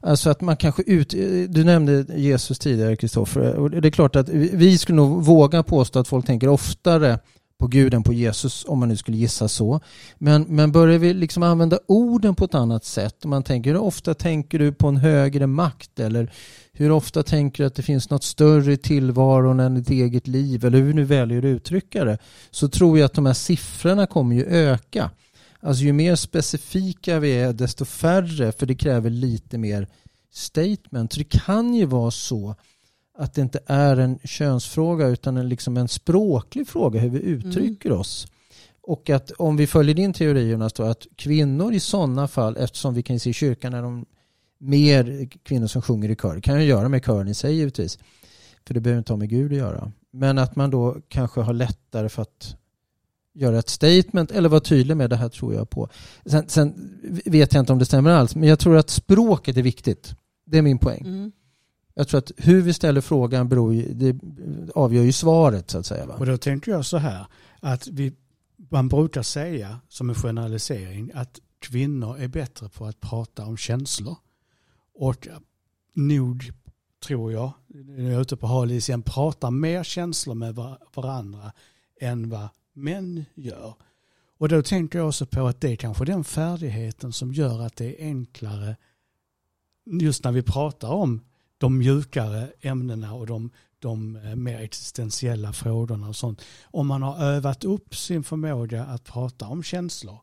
Alltså 0.00 0.30
att 0.30 0.40
man 0.40 0.56
kanske 0.56 0.82
ut... 0.86 1.10
Du 1.48 1.64
nämnde 1.64 2.04
Jesus 2.16 2.58
tidigare, 2.58 2.96
Kristoffer. 2.96 3.54
Och 3.54 3.70
Det 3.70 3.88
är 3.88 3.92
klart 3.92 4.16
att 4.16 4.28
vi 4.28 4.78
skulle 4.78 4.96
nog 4.96 5.24
våga 5.24 5.62
påstå 5.62 5.98
att 5.98 6.08
folk 6.08 6.26
tänker 6.26 6.48
oftare 6.48 7.18
på 7.60 7.66
Gud 7.66 7.94
än 7.94 8.02
på 8.02 8.12
Jesus, 8.12 8.64
om 8.68 8.78
man 8.78 8.88
nu 8.88 8.96
skulle 8.96 9.16
gissa 9.16 9.48
så. 9.48 9.80
Men, 10.18 10.42
men 10.42 10.72
börjar 10.72 10.98
vi 10.98 11.14
liksom 11.14 11.42
använda 11.42 11.78
orden 11.88 12.34
på 12.34 12.44
ett 12.44 12.54
annat 12.54 12.84
sätt? 12.84 13.24
Man 13.24 13.42
tänker, 13.42 13.70
hur 13.70 13.80
ofta 13.80 14.14
tänker 14.14 14.58
du 14.58 14.72
på 14.72 14.88
en 14.88 14.96
högre 14.96 15.46
makt? 15.46 16.00
Eller 16.00 16.32
hur 16.72 16.90
ofta 16.90 17.22
tänker 17.22 17.62
du 17.62 17.66
att 17.66 17.74
det 17.74 17.82
finns 17.82 18.10
något 18.10 18.24
större 18.24 18.72
i 18.72 18.76
tillvaron 18.76 19.60
än 19.60 19.74
ditt 19.74 19.90
eget 19.90 20.26
liv? 20.26 20.64
Eller 20.64 20.78
hur 20.78 20.86
vi 20.86 20.94
nu 20.94 21.04
väljer 21.04 21.38
att 21.38 21.44
uttrycka 21.44 22.04
det. 22.04 22.18
Så 22.50 22.68
tror 22.68 22.98
jag 22.98 23.06
att 23.06 23.14
de 23.14 23.26
här 23.26 23.34
siffrorna 23.34 24.06
kommer 24.06 24.36
ju 24.36 24.44
öka. 24.44 25.10
Alltså 25.60 25.84
ju 25.84 25.92
mer 25.92 26.16
specifika 26.16 27.18
vi 27.18 27.32
är 27.32 27.52
desto 27.52 27.84
färre 27.84 28.52
för 28.52 28.66
det 28.66 28.74
kräver 28.74 29.10
lite 29.10 29.58
mer 29.58 29.88
statement. 30.32 31.12
Så 31.12 31.18
det 31.18 31.38
kan 31.38 31.74
ju 31.74 31.84
vara 31.84 32.10
så 32.10 32.54
att 33.18 33.34
det 33.34 33.40
inte 33.40 33.60
är 33.66 33.96
en 33.96 34.18
könsfråga 34.24 35.06
utan 35.06 35.36
en, 35.36 35.48
liksom 35.48 35.76
en 35.76 35.88
språklig 35.88 36.68
fråga 36.68 37.00
hur 37.00 37.10
vi 37.10 37.18
uttrycker 37.18 37.92
oss. 37.92 38.26
Och 38.82 39.10
att 39.10 39.30
om 39.30 39.56
vi 39.56 39.66
följer 39.66 39.94
din 39.94 40.12
teori 40.12 40.50
Jonas 40.50 40.72
då, 40.72 40.82
att 40.82 41.06
kvinnor 41.16 41.72
i 41.72 41.80
sådana 41.80 42.28
fall, 42.28 42.56
eftersom 42.56 42.94
vi 42.94 43.02
kan 43.02 43.20
se 43.20 43.30
i 43.30 43.32
kyrkan 43.32 43.72
när 43.72 43.82
de 43.82 44.06
mer 44.58 45.28
kvinnor 45.42 45.66
som 45.66 45.82
sjunger 45.82 46.08
i 46.08 46.16
kör, 46.16 46.34
det 46.34 46.40
kan 46.40 46.60
ju 46.60 46.66
göra 46.66 46.88
med 46.88 47.04
kören 47.04 47.28
i 47.28 47.34
sig 47.34 47.54
givetvis, 47.54 47.98
för 48.66 48.74
det 48.74 48.80
behöver 48.80 48.98
inte 48.98 49.12
ha 49.12 49.18
med 49.18 49.28
Gud 49.28 49.52
att 49.52 49.58
göra. 49.58 49.92
Men 50.10 50.38
att 50.38 50.56
man 50.56 50.70
då 50.70 50.96
kanske 51.08 51.40
har 51.40 51.52
lättare 51.52 52.08
för 52.08 52.22
att 52.22 52.56
göra 53.34 53.58
ett 53.58 53.68
statement 53.68 54.30
eller 54.30 54.48
vara 54.48 54.60
tydlig 54.60 54.96
med 54.96 55.10
det 55.10 55.16
här 55.16 55.28
tror 55.28 55.54
jag 55.54 55.70
på. 55.70 55.88
Sen, 56.26 56.48
sen 56.48 56.98
vet 57.24 57.54
jag 57.54 57.62
inte 57.62 57.72
om 57.72 57.78
det 57.78 57.84
stämmer 57.84 58.10
alls, 58.10 58.34
men 58.34 58.48
jag 58.48 58.58
tror 58.58 58.76
att 58.76 58.90
språket 58.90 59.56
är 59.56 59.62
viktigt. 59.62 60.14
Det 60.46 60.58
är 60.58 60.62
min 60.62 60.78
poäng. 60.78 61.06
Mm. 61.06 61.32
Jag 61.94 62.08
tror 62.08 62.18
att 62.18 62.32
hur 62.36 62.62
vi 62.62 62.72
ställer 62.72 63.00
frågan 63.00 63.48
beror 63.48 63.74
ju, 63.74 63.94
det 63.94 64.18
avgör 64.74 65.02
ju 65.02 65.12
svaret 65.12 65.70
så 65.70 65.78
att 65.78 65.86
säga. 65.86 66.06
Va? 66.06 66.14
Och 66.18 66.26
då 66.26 66.36
tänker 66.36 66.72
jag 66.72 66.86
så 66.86 66.96
här, 66.96 67.26
att 67.60 67.86
vi, 67.86 68.12
man 68.56 68.88
brukar 68.88 69.22
säga 69.22 69.80
som 69.88 70.08
en 70.10 70.14
generalisering 70.14 71.10
att 71.14 71.40
kvinnor 71.58 72.18
är 72.18 72.28
bättre 72.28 72.68
på 72.68 72.86
att 72.86 73.00
prata 73.00 73.44
om 73.44 73.56
känslor. 73.56 74.16
Och 74.94 75.28
nog, 75.94 76.52
tror 77.06 77.32
jag, 77.32 77.52
när 77.68 78.04
jag 78.04 78.12
är 78.12 78.20
ute 78.20 78.36
på 78.36 78.46
hal 78.46 78.80
pratar 79.04 79.50
mer 79.50 79.82
känslor 79.82 80.34
med 80.34 80.54
va- 80.54 80.78
varandra 80.94 81.52
än 82.00 82.30
vad 82.30 82.48
män 82.72 83.24
gör. 83.34 83.74
Och 84.38 84.48
då 84.48 84.62
tänker 84.62 84.98
jag 84.98 85.08
också 85.08 85.26
på 85.26 85.46
att 85.46 85.60
det 85.60 85.72
är 85.72 85.76
kanske 85.76 86.04
den 86.04 86.24
färdigheten 86.24 87.12
som 87.12 87.32
gör 87.32 87.60
att 87.60 87.76
det 87.76 88.02
är 88.02 88.06
enklare 88.06 88.76
just 89.90 90.24
när 90.24 90.32
vi 90.32 90.42
pratar 90.42 90.88
om 90.88 91.20
de 91.58 91.78
mjukare 91.78 92.52
ämnena 92.60 93.14
och 93.14 93.26
de, 93.26 93.50
de 93.78 94.16
eh, 94.16 94.36
mer 94.36 94.60
existentiella 94.60 95.52
frågorna 95.52 96.08
och 96.08 96.16
sånt. 96.16 96.42
Om 96.64 96.86
man 96.86 97.02
har 97.02 97.24
övat 97.24 97.64
upp 97.64 97.96
sin 97.96 98.22
förmåga 98.22 98.84
att 98.84 99.04
prata 99.04 99.46
om 99.46 99.62
känslor. 99.62 100.18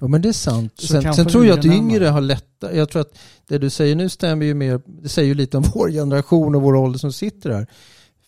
Jo 0.00 0.08
men 0.08 0.22
det 0.22 0.28
är 0.28 0.32
sant. 0.32 0.72
Så 0.76 0.86
Sen, 0.86 1.14
sen 1.14 1.26
tror 1.26 1.46
jag 1.46 1.58
att 1.58 1.64
yngre 1.64 2.06
har 2.06 2.20
lättare. 2.20 2.76
Jag 2.76 2.90
tror 2.90 3.02
att 3.02 3.18
det 3.46 3.58
du 3.58 3.70
säger 3.70 3.96
nu 3.96 4.08
stämmer 4.08 4.46
ju 4.46 4.54
mer. 4.54 4.80
Det 4.86 5.08
säger 5.08 5.28
ju 5.28 5.34
lite 5.34 5.56
om 5.56 5.64
vår 5.74 5.90
generation 5.90 6.54
och 6.54 6.62
vår 6.62 6.74
ålder 6.74 6.98
som 6.98 7.12
sitter 7.12 7.50
här. 7.50 7.66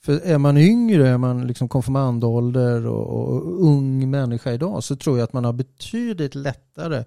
För 0.07 0.21
är 0.21 0.39
man 0.39 0.59
yngre, 0.59 1.09
är 1.09 1.19
man 1.19 1.47
liksom 1.47 1.69
konfirmandålder 1.69 2.87
och, 2.87 3.27
och 3.29 3.65
ung 3.65 4.11
människa 4.11 4.53
idag 4.53 4.85
så 4.85 4.97
tror 4.97 5.19
jag 5.19 5.25
att 5.25 5.33
man 5.33 5.45
har 5.45 5.53
betydligt 5.53 6.35
lättare 6.35 7.05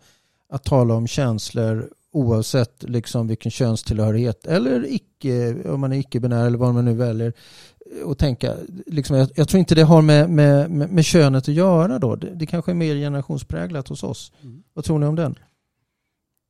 att 0.49 0.63
tala 0.63 0.93
om 0.93 1.07
känslor 1.07 1.89
oavsett 2.11 2.83
liksom 2.83 3.27
vilken 3.27 3.51
könstillhörighet 3.51 4.45
eller 4.45 4.85
icke, 4.93 5.63
om 5.69 5.81
man 5.81 5.91
är 5.91 5.97
icke-binär 5.97 6.45
eller 6.45 6.57
vad 6.57 6.73
man 6.73 6.85
nu 6.85 6.93
väljer 6.93 7.33
och 8.03 8.17
tänka, 8.17 8.55
liksom, 8.85 9.15
jag, 9.15 9.29
jag 9.35 9.49
tror 9.49 9.59
inte 9.59 9.75
det 9.75 9.83
har 9.83 10.01
med, 10.01 10.29
med, 10.29 10.71
med, 10.71 10.91
med 10.91 11.05
könet 11.05 11.43
att 11.43 11.55
göra 11.55 11.99
då. 11.99 12.15
Det, 12.15 12.35
det 12.35 12.45
kanske 12.45 12.71
är 12.71 12.75
mer 12.75 12.95
generationspräglat 12.95 13.87
hos 13.87 14.03
oss. 14.03 14.31
Mm. 14.41 14.63
Vad 14.73 14.85
tror 14.85 14.99
ni 14.99 15.05
om 15.05 15.15
den? 15.15 15.35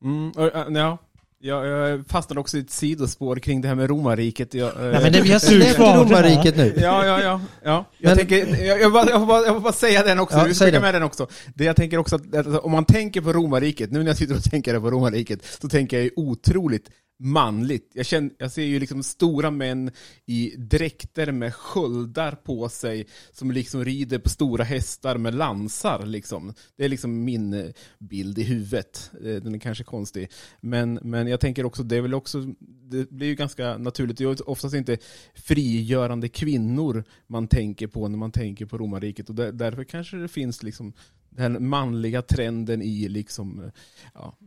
Mm, 0.03 0.31
ja. 0.75 0.97
Jag, 1.41 1.67
jag 1.67 2.07
fastnade 2.07 2.39
också 2.39 2.57
i 2.57 2.59
ett 2.59 2.71
sidospår 2.71 3.35
kring 3.35 3.61
det 3.61 3.67
här 3.67 3.75
med 3.75 3.89
romarriket. 3.89 4.53
Jag, 4.53 4.67
äh, 4.67 4.81
Nej, 4.81 5.01
men 5.03 5.13
det, 5.13 5.21
vi 5.21 5.31
har 5.31 5.39
släppt 5.39 5.79
romarriket 5.79 6.57
nu. 6.57 6.73
Ja, 6.77 7.05
ja, 7.05 7.21
ja. 7.21 7.41
ja. 7.63 7.85
Jag, 7.97 8.09
Men- 8.09 8.17
tänker, 8.17 8.65
jag, 8.65 8.81
jag, 8.81 8.91
bara, 8.91 9.09
jag, 9.09 9.19
får 9.19 9.27
bara, 9.27 9.45
jag 9.45 9.53
får 9.53 9.61
bara 9.61 9.73
säga 9.73 10.03
den 10.03 10.19
också, 10.19 10.37
Ja, 10.37 10.43
vi 10.43 10.53
ska 10.53 10.79
med 10.79 10.93
den 10.93 11.03
också. 11.03 11.27
Det 11.55 11.63
jag 11.63 11.75
tänker 11.75 11.97
också 11.97 12.15
att, 12.15 12.35
att 12.35 12.47
om 12.47 12.71
man 12.71 12.85
tänker 12.85 13.21
på 13.21 13.33
romarriket, 13.33 13.91
nu 13.91 13.99
när 13.99 14.07
jag 14.07 14.17
sitter 14.17 14.35
och 14.35 14.43
tänker 14.43 14.79
på 14.79 14.91
romarriket, 14.91 15.39
så 15.61 15.69
tänker 15.69 15.97
jag 15.97 16.03
ju 16.03 16.11
otroligt 16.15 16.89
manligt. 17.19 17.91
Jag, 17.93 18.05
känner, 18.05 18.31
jag 18.37 18.51
ser 18.51 18.63
ju 18.63 18.79
liksom 18.79 19.03
stora 19.03 19.51
män 19.51 19.91
i 20.25 20.55
dräkter 20.57 21.31
med 21.31 21.55
sköldar 21.55 22.31
på 22.31 22.69
sig, 22.69 23.07
som 23.31 23.51
liksom 23.51 23.85
rider 23.85 24.19
på 24.19 24.29
stora 24.29 24.63
hästar 24.63 25.17
med 25.17 25.35
lansar. 25.35 26.05
Liksom. 26.05 26.53
Det 26.75 26.85
är 26.85 26.89
liksom 26.89 27.23
min 27.23 27.53
eh, 27.53 27.69
bild 27.97 28.39
i 28.39 28.43
huvudet. 28.43 29.11
Eh, 29.13 29.35
den 29.35 29.55
är 29.55 29.59
kanske 29.59 29.83
konstig. 29.83 30.29
Men, 30.61 30.99
men 31.03 31.27
jag 31.27 31.39
tänker 31.39 31.65
också, 31.65 31.83
det 31.83 31.95
är 31.95 32.01
väl 32.01 32.13
också, 32.13 32.45
det 32.59 33.09
blir 33.09 33.27
ju 33.27 33.35
ganska 33.35 33.77
naturligt, 33.77 34.17
det 34.17 34.23
är 34.23 34.49
oftast 34.49 34.75
inte 34.75 34.97
frigörande 35.33 36.29
kvinnor 36.29 37.03
man 37.27 37.47
tänker 37.47 37.87
på 37.87 38.07
när 38.07 38.17
man 38.17 38.31
tänker 38.31 38.65
på 38.65 38.77
romarriket. 38.77 39.29
Och 39.29 39.35
där, 39.35 39.51
därför 39.51 39.83
kanske 39.83 40.17
det 40.17 40.27
finns 40.27 40.63
liksom 40.63 40.93
den 41.29 41.69
manliga 41.69 42.21
trenden 42.21 42.81
i 42.81 43.07
liksom, 43.09 43.63
eh, 43.63 43.71
ja, 44.13 44.37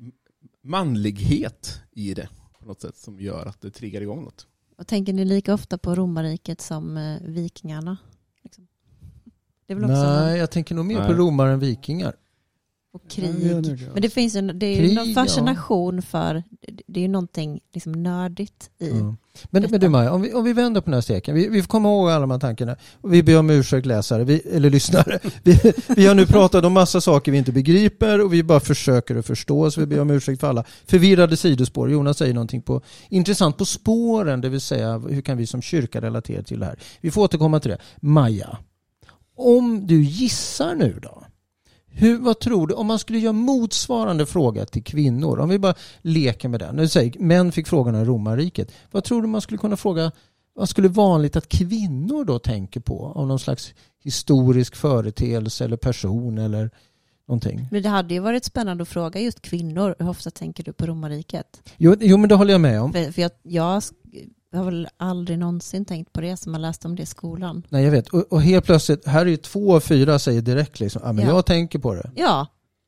manlighet 0.62 1.82
i 1.92 2.14
det 2.14 2.28
på 2.62 2.68
något 2.68 2.80
sätt 2.80 2.96
som 2.96 3.20
gör 3.20 3.46
att 3.46 3.60
det 3.60 3.70
triggar 3.70 4.00
igång 4.00 4.24
något. 4.24 4.46
Och 4.76 4.86
tänker 4.86 5.12
ni 5.12 5.24
lika 5.24 5.54
ofta 5.54 5.78
på 5.78 5.94
romarriket 5.94 6.60
som 6.60 6.96
eh, 6.96 7.18
vikingarna? 7.22 7.96
Liksom? 8.42 8.66
Det 9.66 9.72
är 9.72 9.74
väl 9.74 9.84
också 9.84 10.02
Nej, 10.02 10.38
jag 10.38 10.50
tänker 10.50 10.74
nog 10.74 10.86
mer 10.86 10.98
Nej. 10.98 11.08
på 11.08 11.14
romare 11.14 11.52
än 11.52 11.58
vikingar. 11.58 12.16
och 12.92 13.02
Ja, 13.04 13.10
krig. 13.10 13.88
Men 13.92 14.02
det 14.02 14.10
finns 14.10 14.36
ju 14.36 14.40
det 14.40 14.66
är 14.66 14.76
Krig, 14.76 14.94
någon 14.94 15.14
fascination 15.14 16.02
för, 16.02 16.42
det 16.86 17.00
är 17.00 17.02
ju 17.02 17.08
någonting 17.08 17.60
liksom 17.72 17.92
nördigt 17.92 18.70
i. 18.78 18.90
Ja. 18.90 19.16
Men, 19.50 19.66
men 19.70 19.80
du 19.80 19.88
Maja, 19.88 20.12
om 20.12 20.22
vi, 20.22 20.32
om 20.32 20.44
vi 20.44 20.52
vänder 20.52 20.80
på 20.80 20.84
den 20.84 20.94
här 20.94 21.00
steken. 21.00 21.34
Vi, 21.34 21.48
vi 21.48 21.62
får 21.62 21.68
komma 21.68 21.88
ihåg 21.88 22.10
alla 22.10 22.20
de 22.20 22.30
här 22.30 22.38
tankarna. 22.38 22.76
Vi 23.02 23.22
ber 23.22 23.38
om 23.38 23.50
ursäkt 23.50 23.86
läsare, 23.86 24.24
vi, 24.24 24.40
eller 24.40 24.70
lyssnare. 24.70 25.18
Vi, 25.42 25.72
vi 25.88 26.06
har 26.06 26.14
nu 26.14 26.26
pratat 26.26 26.64
om 26.64 26.72
massa 26.72 27.00
saker 27.00 27.32
vi 27.32 27.38
inte 27.38 27.52
begriper 27.52 28.20
och 28.20 28.32
vi 28.32 28.42
bara 28.42 28.60
försöker 28.60 29.16
att 29.16 29.26
förstå. 29.26 29.70
Så 29.70 29.80
vi 29.80 29.86
ber 29.86 30.00
om 30.00 30.10
ursäkt 30.10 30.40
för 30.40 30.48
alla 30.48 30.64
förvirrade 30.86 31.36
sidospår. 31.36 31.90
Jonas 31.90 32.18
säger 32.18 32.34
någonting 32.34 32.62
på, 32.62 32.82
intressant 33.08 33.56
på 33.56 33.64
spåren, 33.64 34.40
det 34.40 34.48
vill 34.48 34.60
säga 34.60 34.98
hur 34.98 35.22
kan 35.22 35.36
vi 35.36 35.46
som 35.46 35.62
kyrka 35.62 36.00
relatera 36.00 36.42
till 36.42 36.60
det 36.60 36.66
här. 36.66 36.78
Vi 37.00 37.10
får 37.10 37.22
återkomma 37.22 37.60
till 37.60 37.70
det. 37.70 37.78
Maja, 38.00 38.58
om 39.36 39.86
du 39.86 40.02
gissar 40.02 40.74
nu 40.74 40.98
då. 41.02 41.24
Hur, 41.94 42.18
vad 42.18 42.38
tror 42.38 42.66
du, 42.66 42.74
om 42.74 42.86
man 42.86 42.98
skulle 42.98 43.18
göra 43.18 43.32
motsvarande 43.32 44.26
fråga 44.26 44.66
till 44.66 44.84
kvinnor, 44.84 45.38
om 45.38 45.48
vi 45.48 45.58
bara 45.58 45.74
leker 46.02 46.48
med 46.48 46.60
den. 46.60 46.76
Nu 46.76 46.88
säger, 46.88 47.18
män 47.18 47.52
fick 47.52 47.66
frågan 47.66 47.94
om 47.94 48.04
romarriket. 48.04 48.72
Vad 48.90 49.04
tror 49.04 49.22
du 49.22 49.28
man 49.28 49.40
skulle 49.40 49.58
kunna 49.58 49.76
fråga, 49.76 50.12
vad 50.54 50.68
skulle 50.68 50.88
vanligt 50.88 51.36
att 51.36 51.48
kvinnor 51.48 52.24
då 52.24 52.38
tänker 52.38 52.80
på? 52.80 53.04
Om 53.04 53.28
någon 53.28 53.38
slags 53.38 53.74
historisk 54.04 54.76
företeelse 54.76 55.64
eller 55.64 55.76
person 55.76 56.38
eller 56.38 56.70
någonting. 57.28 57.68
Men 57.70 57.82
det 57.82 57.88
hade 57.88 58.14
ju 58.14 58.20
varit 58.20 58.44
spännande 58.44 58.82
att 58.82 58.88
fråga 58.88 59.20
just 59.20 59.42
kvinnor, 59.42 59.94
hur 59.98 60.08
ofta 60.08 60.30
tänker 60.30 60.64
du 60.64 60.72
på 60.72 60.86
romarriket? 60.86 61.62
Jo, 61.76 61.96
jo 62.00 62.16
men 62.16 62.28
det 62.28 62.34
håller 62.34 62.52
jag 62.52 62.60
med 62.60 62.80
om. 62.80 62.92
För, 62.92 63.12
för 63.12 63.22
jag, 63.22 63.30
jag 63.42 63.82
sk- 64.52 64.56
har 64.58 64.64
väl 64.64 64.88
aldrig 64.96 65.38
någonsin 65.38 65.84
tänkt 65.84 66.12
på 66.12 66.20
det 66.20 66.36
som 66.36 66.54
har 66.54 66.60
läst 66.60 66.84
om 66.84 66.96
det 66.96 67.02
i 67.02 67.06
skolan. 67.06 67.62
Nej 67.68 67.84
jag 67.84 67.90
vet. 67.90 68.08
Och, 68.08 68.32
och 68.32 68.42
helt 68.42 68.64
plötsligt, 68.64 69.06
här 69.06 69.20
är 69.26 69.30
ju 69.30 69.36
två 69.36 69.76
av 69.76 69.80
fyra 69.80 70.18
säger 70.18 70.42
direkt 70.42 70.80
liksom, 70.80 71.02
ah, 71.04 71.12
men 71.12 71.24
Ja. 71.26 71.30
jag 71.34 71.46
tänker 71.46 71.78
på 71.78 71.94
det. 71.94 72.10
Ja, 72.14 72.46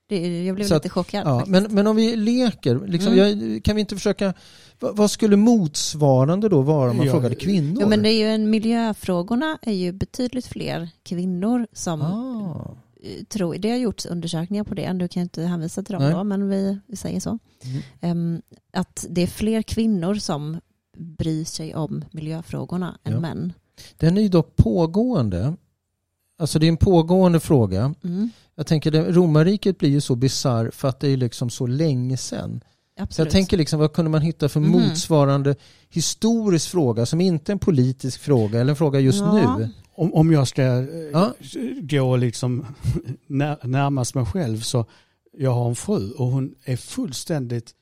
det, 0.09 0.44
jag 0.44 0.54
blev 0.56 0.66
Så 0.66 0.75
lite 0.75 0.87
att- 0.87 0.92
chockad 0.92 1.26
Ja, 1.26 1.38
faktiskt. 1.38 1.50
men, 1.62 1.75
men 1.75 1.87
om 1.87 1.97
vi 1.97 2.16
leker, 2.16 2.80
liksom, 2.87 3.12
Mm. 3.12 3.52
jag, 3.52 3.64
kan 3.64 3.75
vi 3.76 3.80
inte 3.80 3.94
försöka, 3.97 4.35
vad, 4.80 4.97
vad 4.97 5.11
skulle 5.11 5.37
motsvarande 5.37 6.49
då 6.49 6.61
vara 6.62 6.90
om 6.90 6.97
man 6.97 7.06
Ja, 7.06 7.12
frågade 7.12 7.35
kvinnor? 7.35 7.78
Jo, 7.80 7.88
men 7.88 8.02
det 8.02 8.09
är 8.09 8.18
ju 8.18 8.26
en, 8.35 8.50
miljöfrågorna 8.50 9.59
är 9.62 9.73
ju 9.73 9.92
betydligt 9.92 10.47
fler 10.47 10.88
kvinnor 11.02 11.66
som 11.73 12.02
ah. 12.02 12.76
eh, 13.02 13.25
tror, 13.25 13.54
det 13.59 13.71
har 13.71 13.76
gjorts 13.76 14.06
undersökningar 14.06 14.64
på 14.64 14.75
det, 14.75 14.92
du 14.92 15.09
kan 15.09 15.23
inte 15.23 15.42
hänvisa 15.42 15.83
till 15.83 15.92
dem 15.92 16.02
Nej. 16.02 16.12
då, 16.12 16.25
men 16.25 16.49
vi, 16.49 16.78
vi 16.87 16.97
säger 16.97 17.21
så. 17.21 17.38
Mm. 17.64 17.83
Em, 18.00 18.42
att 18.73 19.06
det 19.11 19.23
är 19.23 19.26
fler 19.26 19.62
kvinnor 19.62 20.14
som 20.14 20.61
bryr 20.96 21.44
sig 21.44 21.74
om 21.74 22.04
miljöfrågorna 22.10 22.98
än 23.04 23.12
Ja. 23.12 23.20
män. 23.20 23.52
Den 23.96 24.18
är 24.18 24.22
ju 24.22 24.28
dock 24.28 24.56
pågående. 24.56 25.54
Alltså 26.38 26.58
det 26.58 26.66
är 26.66 26.68
en 26.68 26.76
pågående 26.76 27.40
fråga. 27.40 27.94
Mm, 28.04 28.30
Jag 28.54 28.66
tänker 28.66 28.90
det, 28.90 29.12
romarriket 29.12 29.78
blir 29.78 29.90
ju 29.90 30.00
så 30.00 30.14
bisarr 30.16 30.70
för 30.70 30.88
att 30.88 31.00
det 31.00 31.08
är 31.08 31.16
liksom 31.16 31.50
så 31.50 31.66
länge 31.66 32.16
sedan. 32.16 32.60
Så 33.10 33.20
jag 33.20 33.30
tänker 33.30 33.56
liksom 33.56 33.78
vad 33.80 33.92
kunde 33.92 34.10
man 34.10 34.22
hitta 34.22 34.48
för 34.48 34.60
Mhm. 34.60 34.70
motsvarande 34.70 35.56
historisk 35.88 36.70
fråga 36.70 37.06
som 37.06 37.20
inte 37.20 37.52
är 37.52 37.54
en 37.54 37.58
politisk 37.58 38.20
fråga 38.20 38.60
eller 38.60 38.70
en 38.70 38.76
fråga 38.76 39.00
just 39.00 39.20
Ja. 39.20 39.56
nu. 39.58 39.68
Om, 39.96 40.14
om 40.14 40.32
jag 40.32 40.48
ska 40.48 40.62
eh, 40.62 40.84
Ja. 41.12 41.32
gå 41.80 42.16
liksom 42.16 42.66
när, 43.26 43.66
närmast 43.66 44.14
mig 44.14 44.26
själv 44.26 44.60
så 44.60 44.84
jag 45.32 45.50
har 45.54 45.68
en 45.68 45.76
fru 45.76 46.10
och 46.10 46.26
hon 46.26 46.54
är 46.64 46.76
fullständigt 46.76 47.72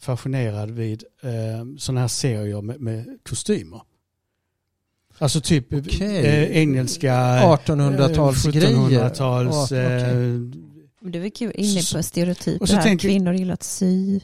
fascinerad 0.00 0.70
vid 0.70 1.04
eh, 1.22 1.30
sådana 1.78 2.00
här 2.00 2.08
serier 2.08 2.62
med, 2.62 2.80
med 2.80 3.18
kostymer. 3.28 3.80
Alltså 5.18 5.40
typ 5.40 5.72
Okej. 5.72 6.26
eh, 6.26 6.56
engelska 6.56 7.14
1800-talsgrejer. 7.14 9.10
1700-tals... 9.10 9.70
Ja, 9.72 9.86
okej. 9.86 10.65
Men 11.06 11.12
det 11.12 11.18
är 11.18 11.20
väl 11.20 11.30
kul, 11.30 11.52
inne 11.54 11.80
på 11.94 12.02
stereotyper 12.02 12.62
och 12.62 12.68
så 12.68 12.74
här. 12.76 12.82
tänker- 12.82 13.08
Kvinnor 13.08 13.34
gillar 13.34 13.54
att 13.54 13.62
sy. 13.62 14.14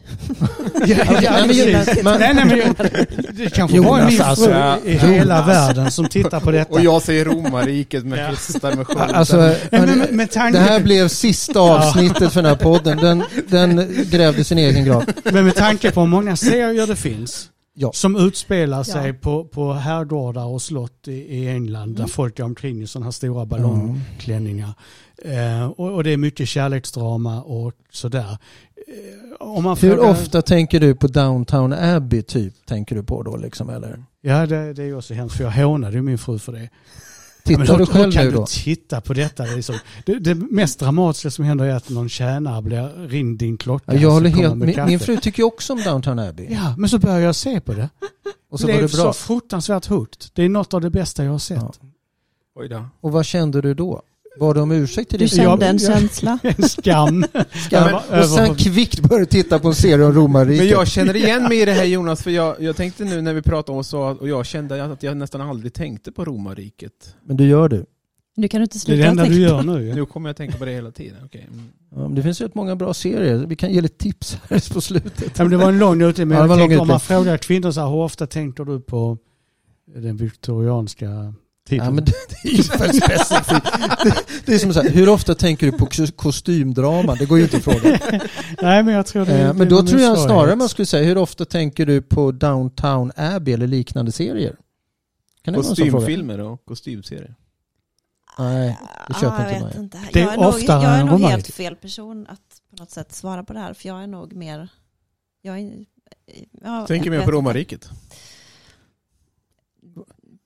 ja, 0.87 0.97
nej, 1.07 1.31
men 1.47 1.49
precis. 1.49 1.99
ju- 1.99 2.03
man- 2.03 2.21
nej, 2.21 2.35
nej, 2.35 2.45
men 2.45 2.59
jag, 2.59 2.75
det 3.37 3.51
kanske 3.55 3.77
Jonas, 3.77 3.91
var 3.91 4.05
min 4.07 4.17
fru 4.17 4.23
alltså, 4.25 4.79
i 4.89 4.93
hela 4.99 5.47
världen 5.47 5.91
som 5.91 6.07
tittar 6.09 6.41
på 6.41 6.51
detta. 6.51 6.73
Och 6.75 6.81
jag 6.81 7.03
säger 7.03 7.25
romarriket 7.25 8.05
med 8.07 8.19
Ja. 8.19 8.23
hästar 8.27 8.77
med 8.77 8.87
sköldar. 8.87 9.09
Alltså, 9.15 9.37
men, 9.71 9.81
hörni, 9.81 9.97
med, 9.97 10.13
med 10.13 10.31
tanke, 10.31 10.59
det 10.59 10.65
här 10.65 10.81
blev 10.81 11.09
sista 11.09 11.61
avsnittet 11.61 12.33
för 12.33 12.43
den 12.43 12.49
här 12.51 12.57
podden. 12.57 12.97
Den, 12.97 13.23
den 13.49 13.89
grävde 14.11 14.45
sin 14.45 14.59
egen 14.59 14.85
grav. 14.85 15.05
men 15.25 15.45
med 15.45 15.55
tanke 15.55 15.91
på 15.91 16.01
hur 16.01 16.09
många 16.09 16.37
serier 16.37 16.87
det 16.87 16.97
finns 16.97 17.49
Ja. 17.75 17.91
som 17.95 18.17
utspelar 18.17 18.83
sig 18.85 19.07
Ja. 19.09 19.15
på, 19.21 19.45
på 19.45 19.73
herrgårdar 19.73 20.45
och 20.45 20.63
slott 20.63 21.09
i, 21.09 21.13
i 21.13 21.49
England 21.49 21.91
där 21.95 22.01
Mm. 22.01 22.09
folk 22.09 22.37
går 22.37 22.45
omkring 22.45 22.83
i 22.83 22.87
sådana 22.87 23.05
här 23.07 23.11
stora 23.13 23.47
ballongklänningar. 23.47 24.75
Eh, 25.25 25.67
och, 25.71 25.95
och 25.95 26.05
det 26.05 26.11
är 26.11 26.17
mycket 26.17 26.49
kärleksdrama 26.49 27.43
och 27.43 27.73
sådär. 27.91 28.31
Eh, 28.31 29.47
om 29.47 29.65
man 29.65 29.77
Hur 29.77 29.91
frågar- 29.97 30.11
ofta 30.11 30.43
tänker 30.43 30.81
du 30.81 30.95
på 30.95 31.07
Downtown 31.07 31.73
Abbey 31.73 32.23
typ? 32.23 32.67
Tänker 32.67 32.97
du 32.97 33.03
på 33.03 33.23
då 33.23 33.37
liksom 33.37 33.71
eller? 33.71 34.05
Ja, 34.21 34.47
det, 34.47 34.73
det 34.73 34.83
är 34.83 34.87
ju 34.87 34.97
också 34.97 35.15
hemskt 35.15 35.37
för 35.37 35.45
jag 35.45 35.51
hånade 35.51 35.97
ju 35.97 36.03
min 36.03 36.19
fru 36.19 36.39
för 36.39 36.53
det. 36.53 36.69
Tittar 37.45 37.59
Men 37.59 37.67
du 37.67 37.73
hur- 37.77 37.87
själv 37.87 38.13
kan 38.13 38.25
nu 38.25 38.31
då? 38.31 38.41
du 38.41 38.47
titta 38.47 39.01
på 39.01 39.15
detta? 39.15 39.43
Det, 39.43 39.51
är 39.53 39.63
så, 39.63 39.75
det, 40.07 40.19
det 40.19 40.35
mest 40.35 40.79
dramatiska 40.81 41.31
som 41.31 41.45
händer 41.45 41.65
är 41.65 41.75
att 41.75 41.89
någon 41.89 42.09
tjänare 42.09 42.63
blir 42.63 43.09
ring 43.09 43.37
din 43.37 43.57
klocka. 43.59 43.95
Ja, 43.95 44.01
jag 44.01 44.11
håller 44.11 44.31
helt, 44.31 44.57
med 44.57 44.77
min, 44.77 44.87
min 44.87 45.01
fru 45.01 45.17
tycker 45.17 45.43
också 45.43 45.73
om 45.73 45.81
Downtown 45.83 46.19
Abbey. 46.19 46.47
Ja, 46.51 46.75
men 46.79 46.89
så 46.91 46.99
börjar 46.99 47.19
jag 47.19 47.35
se 47.35 47.61
på 47.61 47.73
det. 47.73 47.89
Och 48.51 48.61
så 48.61 48.67
det 48.67 48.73
var 48.73 48.79
är 48.79 48.83
det 48.83 48.93
bra. 48.97 49.13
så 49.13 49.13
fruktansvärt 49.13 49.87
hot. 49.87 50.31
Det 50.35 50.43
är 50.43 50.49
något 50.49 50.75
av 50.75 50.81
det 50.81 50.91
bästa 50.91 51.25
jag 51.25 51.33
har 51.33 51.39
sett. 51.39 51.59
Ja. 51.59 51.73
Oj 52.55 52.69
då. 52.69 52.85
Och 53.01 53.13
vad 53.13 53.27
kände 53.27 53.61
du 53.61 53.75
då? 53.75 54.03
Var 54.39 54.55
det 54.55 54.61
om 54.61 54.73
ursäkt 54.73 55.11
till 55.11 55.19
Du 55.19 55.29
kände 55.29 55.67
en 55.67 55.79
Ja, 55.79 55.89
ja. 55.91 55.99
känsla. 55.99 56.39
En 56.59 56.63
skam. 56.69 57.25
skam? 57.67 57.89
Över- 57.89 58.21
Och 58.23 58.29
sen 58.29 58.55
kvickt 58.55 59.01
började 59.01 59.27
titta 59.27 59.59
på 59.59 59.69
en 59.69 59.75
serie 59.75 60.05
om 60.05 60.13
romarriket. 60.13 60.59
Men 60.59 60.69
jag 60.69 60.89
känner 60.89 61.17
igen 61.17 61.43
mig 61.43 61.61
i 61.61 61.65
det 61.65 61.73
här 61.73 61.85
Jonas, 61.85 62.23
för 62.23 62.31
jag, 62.31 62.63
jag 62.63 62.77
tänkte 62.77 63.05
nu 63.05 63.21
när 63.23 63.35
vi 63.35 63.43
pratade 63.43 63.79
om 63.79 63.85
så, 63.85 64.01
och 64.03 64.29
jag 64.29 64.47
kände 64.47 64.85
att 64.85 65.03
jag 65.03 65.17
nästan 65.17 65.41
aldrig 65.41 65.73
tänkte 65.75 66.13
på 66.13 66.25
romarriket. 66.25 67.17
Men 67.25 67.37
du 67.37 67.47
gör 67.49 67.69
du. 67.69 67.85
Nu 68.37 68.49
kan 68.49 68.61
du 68.61 68.63
inte 68.63 68.75
Det 68.75 68.79
är 68.79 68.81
sluta 68.81 69.03
det 69.03 69.09
enda 69.09 69.25
du 69.25 69.41
gör 69.41 69.63
nu. 69.63 69.95
Nu 69.95 70.07
kommer 70.07 70.29
jag 70.29 70.37
tänka 70.37 70.59
på 70.59 70.65
det 70.65 70.71
hela 70.73 70.91
tiden. 70.91 71.17
Okej. 71.25 71.49
Mm. 71.53 71.65
Ja, 71.95 72.15
det 72.17 72.23
finns 72.23 72.41
ju 72.41 72.45
rätt 72.45 72.55
många 72.55 72.77
bra 72.77 72.95
serier. 72.95 73.35
Vi 73.47 73.57
kan 73.57 73.73
ge 73.73 73.81
lite 73.81 73.99
tips 73.99 74.39
här 74.51 74.75
på 74.75 74.81
slutet. 74.81 75.39
Ja, 75.39 75.45
men 75.45 75.51
det 75.51 75.57
var 75.57 75.69
en 75.69 75.79
lång 75.79 76.03
utläggning, 76.03 76.29
men 76.29 76.39
Ja, 76.39 76.47
jag 76.47 76.59
tänkte 76.59 76.75
lång 76.77 76.83
om 76.83 76.89
man 76.89 77.01
frågar 77.01 77.37
kvinnor 77.37 77.71
så 77.71 77.81
här, 77.81 77.89
hur 77.89 77.97
ofta 77.97 78.27
tänker 78.27 78.65
du 78.65 78.81
på 78.81 79.19
den 79.97 80.17
viktorianska 80.17 81.35
tiden? 81.69 81.85
Ja, 81.85 81.91
men 81.91 82.05
det, 82.05 82.13
det 82.29 82.49
är 82.49 82.53
ju 82.57 82.63
för 82.63 82.89
specifikt. 82.89 83.49
Det, 84.05 84.15
det 84.47 84.55
är 84.55 84.59
som 84.59 84.75
så 84.75 84.83
här, 84.83 84.91
hur 84.91 85.09
ofta 85.09 85.35
tänker 85.35 85.67
du 85.67 85.79
på 85.79 85.87
kos- 85.87 86.13
kostymdrama? 86.17 87.15
Det 87.15 87.27
går 87.27 87.39
ju 87.39 87.45
inte 87.45 87.57
att 87.57 87.65
fråga. 87.65 87.81
Nej, 88.63 88.83
men 88.83 88.95
jag 88.95 89.07
tror 89.07 89.27
det, 89.27 89.33
det 89.33 89.53
Men 89.53 89.69
då 89.69 89.83
tror 89.87 90.01
jag 90.01 90.19
snarare 90.19 90.57
man 90.57 90.69
skulle 90.69 90.87
säga, 90.87 91.05
hur 91.05 91.19
ofta 91.19 91.45
tänker 91.45 91.87
du 91.87 92.03
på 92.03 92.33
Downtown 92.33 93.13
Abbey 93.17 93.55
eller 93.55 93.67
liknande 93.67 94.13
serier? 94.13 94.57
Kan? 95.45 95.55
Kostymfilmer 95.55 96.41
och 96.41 96.65
kostymserier. 96.65 97.35
Nej, 98.39 98.79
det 99.09 99.15
köper 99.15 99.27
Ah, 99.27 99.49
jag 99.49 99.53
inte 99.53 99.65
vet 99.67 99.75
mig. 99.75 99.85
inte. 99.85 100.01
Det 100.13 100.21
är 100.21 100.25
Jag 100.25 100.33
är, 100.33 100.37
nog, 100.37 100.61
jag 100.63 100.85
är 100.85 101.05
nog 101.05 101.21
helt 101.21 101.47
fel 101.47 101.77
person 101.77 102.27
att 102.29 102.41
på 102.71 102.77
något 102.77 102.91
sätt 102.91 103.13
svara 103.13 103.45
på 103.45 103.53
det 103.53 103.59
här. 103.59 103.75
För 103.75 103.89
jag 103.89 104.03
är 104.03 104.07
nog 104.07 104.33
mer 104.33 104.69
Jag 105.43 105.59
är, 105.59 105.85
ja, 106.63 106.87
Tänker 106.87 107.07
jag 107.13 107.19
mer 107.19 107.27
på 107.27 107.59
inte. 107.59 107.89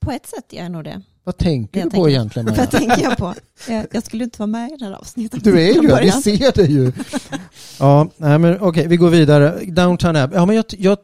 På 0.07 0.13
ett 0.13 0.27
sätt 0.27 0.53
är 0.53 0.57
jag 0.63 0.71
nog 0.71 0.83
det. 0.83 1.01
Vad 1.23 1.37
tänker 1.37 1.79
Jag 1.79 1.85
du 1.87 1.89
på 1.89 1.95
tänker- 1.95 2.09
egentligen 2.09 2.45
Maja? 2.45 2.57
Vad 2.57 2.71
tänker 2.71 3.03
jag 3.03 3.17
på? 3.17 3.33
Jag, 3.69 3.85
jag 3.91 4.03
skulle 4.03 4.23
inte 4.23 4.39
vara 4.39 4.47
med 4.47 4.71
i 4.71 4.75
det 4.79 4.85
här 4.85 4.93
avsnittet. 4.93 5.43
Du 5.43 5.59
är 5.61 5.73
ju, 5.73 5.81
vi 6.01 6.11
ser 6.11 6.51
det 6.55 6.65
ju. 6.65 6.91
Ja, 7.79 8.09
nej 8.17 8.39
men 8.39 8.61
okej, 8.61 8.87
vi 8.87 8.97
går 8.97 9.09
vidare. 9.09 9.59
Downtown 9.67 10.15
Abbey. 10.15 10.37
Ja, 10.37 10.45
men 10.45 10.55
jag, 10.55 10.65
jag 10.77 10.97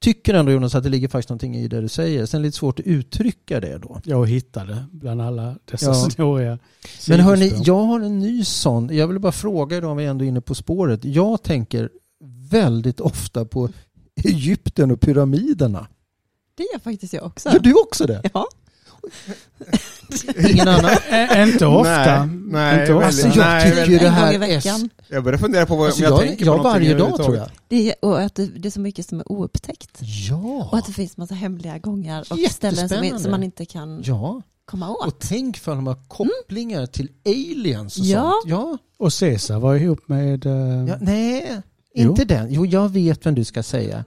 tycker 0.00 0.34
ändå 0.34 0.52
Jonas 0.52 0.74
att 0.74 0.82
det 0.82 0.88
ligger 0.88 1.08
faktiskt 1.08 1.28
någonting 1.28 1.56
i 1.56 1.68
det 1.68 1.80
du 1.80 1.88
säger. 1.88 2.26
Sen 2.26 2.38
är 2.38 2.42
det 2.42 2.46
lite 2.48 2.58
svårt 2.58 2.80
att 2.80 2.86
uttrycka 2.86 3.60
det 3.60 3.78
då. 3.78 4.00
Jag 4.04 4.28
hittade 4.28 4.84
bland 4.92 5.22
alla 5.22 5.56
dessa 5.70 5.86
Ja. 5.86 5.94
snåriga 6.10 6.58
Men 7.08 7.20
hörni, 7.20 7.52
jag 7.64 7.84
har 7.84 8.00
en 8.00 8.18
ny 8.18 8.44
sån. 8.44 8.96
Jag 8.96 9.08
vill 9.08 9.18
bara 9.18 9.32
fråga 9.32 9.76
idag 9.76 9.90
om 9.90 9.96
vi 9.96 10.04
ändå 10.04 10.24
är 10.24 10.28
inne 10.28 10.40
på 10.40 10.54
spåret. 10.54 11.04
Jag 11.04 11.42
tänker 11.42 11.90
väldigt 12.50 13.00
ofta 13.00 13.44
på 13.44 13.68
Egypten 14.24 14.90
och 14.90 15.00
pyramiderna. 15.00 15.86
Det 16.58 16.66
gör 16.72 16.78
faktiskt 16.78 17.12
jag 17.12 17.24
också. 17.26 17.48
Gör 17.52 17.58
du 17.58 17.74
också 17.74 18.06
det? 18.06 18.22
Ja. 18.34 18.46
Ingen 20.50 20.68
annan? 20.68 20.90
Ä- 21.10 21.42
Inte 21.52 21.66
ofta. 21.66 22.24
Nej, 22.24 22.28
nej, 22.44 22.80
inte 22.80 22.94
ofta. 22.94 23.06
Alltså 23.06 23.26
jag 23.26 23.36
nej, 23.36 23.70
tycker 23.70 23.86
ju 23.92 23.98
det 23.98 24.08
här 24.08 24.32
är... 24.34 24.38
veckan. 24.38 24.90
Jag 25.08 25.24
börjar 25.24 25.38
fundera 25.38 25.66
på 25.66 25.76
vad, 25.76 25.86
Alltså 25.86 26.02
jag, 26.02 26.12
jag, 26.12 26.20
tänker 26.20 26.46
jag, 26.46 26.56
på 26.56 26.62
någonting 26.62 26.88
varje 26.88 26.98
dag 26.98 27.16
tror 27.16 27.36
jag. 27.36 27.48
Det 27.68 27.88
är, 27.90 27.94
och 28.04 28.20
att 28.20 28.34
det, 28.34 28.46
det 28.46 28.68
är 28.68 28.70
så 28.70 28.80
mycket 28.80 29.08
som 29.08 29.20
är 29.20 29.32
oupptäckt. 29.32 29.98
Ja. 30.28 30.68
Och 30.72 30.78
att 30.78 30.86
det 30.86 30.92
finns 30.92 31.16
massa 31.16 31.34
hemliga 31.34 31.78
gångar 31.78 32.24
och 32.30 32.38
ställen 32.50 32.88
som, 32.88 33.04
är, 33.04 33.18
som 33.18 33.30
man 33.30 33.42
inte 33.42 33.64
kan 33.64 34.02
Ja. 34.04 34.42
komma 34.64 34.90
åt. 34.90 35.06
Och 35.06 35.18
tänk 35.18 35.58
för 35.58 35.74
de 35.74 35.86
har 35.86 35.96
kopplingar 36.08 36.86
till 36.86 37.10
aliens 37.26 37.98
och 37.98 38.04
Ja. 38.04 38.20
sånt. 38.42 38.50
Ja. 38.50 38.78
Och 38.98 39.12
Caesar 39.12 39.58
var 39.58 39.74
ihop 39.76 40.08
med... 40.08 40.46
eh, 40.46 40.52
ja. 40.88 40.96
Nej, 41.00 41.60
Jo. 41.94 42.10
inte 42.10 42.24
den. 42.24 42.46
Jo, 42.52 42.66
jag 42.66 42.88
vet 42.88 43.26
vem 43.26 43.34
du 43.34 43.44
ska 43.44 43.62
säga. 43.62 44.04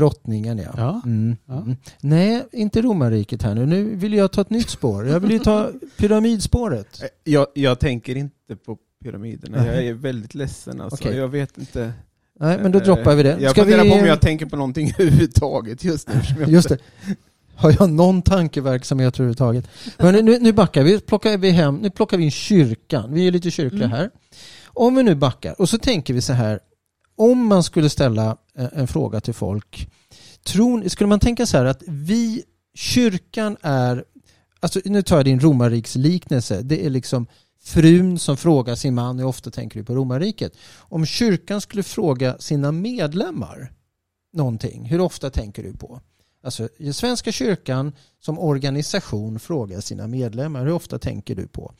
Drottningen 0.00 0.58
ja. 0.58 0.70
Ja. 0.76 1.00
Mm. 1.04 1.36
Ja. 1.46 1.54
Mm. 1.56 1.76
Nej, 2.00 2.46
inte 2.52 2.82
romarriket 2.82 3.42
här 3.42 3.54
nu. 3.54 3.66
Nu 3.66 3.94
vill 3.96 4.14
jag 4.14 4.32
ta 4.32 4.40
ett 4.40 4.50
nytt 4.50 4.68
spår. 4.70 5.06
Jag 5.06 5.20
vill 5.20 5.30
ju 5.30 5.38
ta 5.38 5.70
pyramidspåret. 5.96 7.02
Eh, 7.02 7.08
Jag, 7.24 7.46
jag 7.54 7.78
tänker 7.78 8.16
inte 8.16 8.56
på 8.66 8.76
pyramiderna. 9.04 9.66
Jag 9.66 9.84
är 9.86 9.94
väldigt 9.94 10.34
ledsen 10.34 10.80
alltså. 10.80 11.04
Okej. 11.04 11.16
Jag 11.18 11.28
vet 11.28 11.58
inte. 11.58 11.92
Nej, 12.40 12.58
men 12.62 12.72
då 12.72 12.78
Eh, 12.78 12.84
droppar 12.84 13.14
vi 13.14 13.22
det. 13.22 13.36
Jag 13.40 13.50
Ska 13.50 13.60
funderar 13.62 13.82
vi... 13.84 13.90
på 13.90 13.96
om 13.96 14.04
jag 14.06 14.20
tänker 14.20 14.46
på 14.46 14.56
någonting 14.56 14.92
överhuvudtaget 14.98 15.84
just 15.84 16.08
nu. 16.08 16.14
jag 16.40 16.48
Just 16.48 16.68
det. 16.68 16.78
Har 17.54 17.74
jag 17.78 17.90
någon 17.90 18.22
tankeverksamhet 18.22 19.14
överhuvudtaget? 19.14 19.68
Hörrni, 19.98 20.22
nu, 20.22 20.38
nu 20.38 20.52
backar 20.52 20.82
vi. 20.82 21.00
Plockar 21.00 21.38
vi 21.38 21.50
hem. 21.50 21.76
Nu 21.76 21.90
plockar 21.90 22.16
vi 22.16 22.24
in 22.24 22.30
kyrkan. 22.30 23.12
Vi 23.14 23.26
är 23.26 23.30
lite 23.32 23.50
kyrkliga 23.50 23.84
Mm. 23.84 23.96
här. 23.98 24.10
Om 24.66 24.94
vi 24.94 25.02
nu 25.02 25.14
backar 25.14 25.60
och 25.60 25.68
så 25.68 25.78
tänker 25.78 26.14
vi 26.14 26.20
så 26.20 26.32
här. 26.32 26.60
Om 27.16 27.46
man 27.46 27.62
skulle 27.62 27.90
ställa 27.90 28.36
eh, 28.58 28.68
en 28.72 28.86
fråga 28.86 29.20
till 29.20 29.34
folk. 29.34 29.90
Tror, 30.44 30.88
skulle 30.88 31.08
man 31.08 31.20
tänka 31.20 31.46
så 31.46 31.56
här 31.56 31.64
att 31.64 31.82
vi, 31.86 32.42
kyrkan 32.74 33.56
är, 33.62 34.04
alltså 34.60 34.80
nu 34.84 35.02
tar 35.02 35.16
jag 35.16 35.24
din 35.24 35.40
romarriksliknelse. 35.40 36.62
Det 36.62 36.86
är 36.86 36.90
liksom 36.90 37.26
frun 37.62 38.18
som 38.18 38.36
frågar 38.36 38.74
sin 38.74 38.94
man, 38.94 39.18
hur 39.18 39.26
ofta 39.26 39.50
tänker 39.50 39.78
du 39.80 39.84
på 39.84 39.94
romarriket? 39.94 40.52
Om 40.78 41.06
kyrkan 41.06 41.60
skulle 41.60 41.82
fråga 41.82 42.38
sina 42.38 42.72
medlemmar 42.72 43.72
någonting, 44.32 44.84
hur 44.84 45.00
ofta 45.00 45.30
tänker 45.30 45.62
du 45.62 45.72
på? 45.72 46.00
Alltså 46.42 46.68
Svenska 46.92 47.32
kyrkan 47.32 47.92
som 48.20 48.38
organisation 48.38 49.38
frågar 49.38 49.80
sina 49.80 50.06
medlemmar, 50.06 50.64
hur 50.64 50.72
ofta 50.72 50.98
tänker 50.98 51.34
du 51.36 51.46
på? 51.46 51.72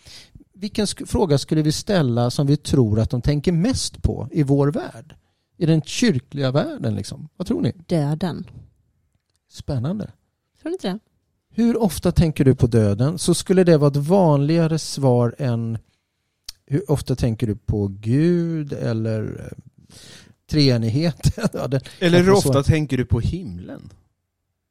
Vilken 0.55 0.87
sk- 0.87 1.07
fråga 1.07 1.39
skulle 1.39 1.63
vi 1.63 1.73
ställa 1.73 2.31
som 2.31 2.47
vi 2.47 2.57
tror 2.57 3.01
att 3.01 3.11
de 3.11 3.23
tänker 3.23 3.53
mest 3.53 4.03
på 4.03 4.29
i 4.33 4.43
vår 4.43 4.69
värld? 4.69 5.15
I 5.57 5.67
den 5.67 5.83
kyrkliga 5.83 6.51
världen 6.53 6.95
liksom. 6.95 7.29
Vad 7.37 7.47
tror 7.47 7.61
ni? 7.63 7.73
Döden. 7.87 8.47
Spännande. 9.49 10.05
Tror 10.63 10.71
du 10.71 10.73
inte 10.73 10.89
det? 10.89 10.99
Hur 11.63 11.83
ofta 11.83 12.13
tänker 12.13 12.45
du 12.45 12.55
på 12.55 12.67
döden? 12.67 13.19
Så 13.19 13.35
skulle 13.35 13.65
det 13.65 13.79
vara 13.79 13.91
ett 13.91 13.97
vanligare 13.97 14.79
svar 14.79 15.35
än 15.39 15.79
hur 16.67 16.91
ofta 16.91 17.17
tänker 17.17 17.47
du 17.47 17.57
på 17.57 17.89
Gud 17.89 18.73
eller 18.73 19.23
eh, 19.41 19.59
treenighet? 20.51 21.39
Ja, 21.53 21.69
det- 21.69 21.81
Eller 22.01 22.23
hur 22.23 22.31
ofta 22.33 22.63
tänker 22.63 22.97
du 22.97 23.05
på 23.05 23.21
himlen? 23.21 23.93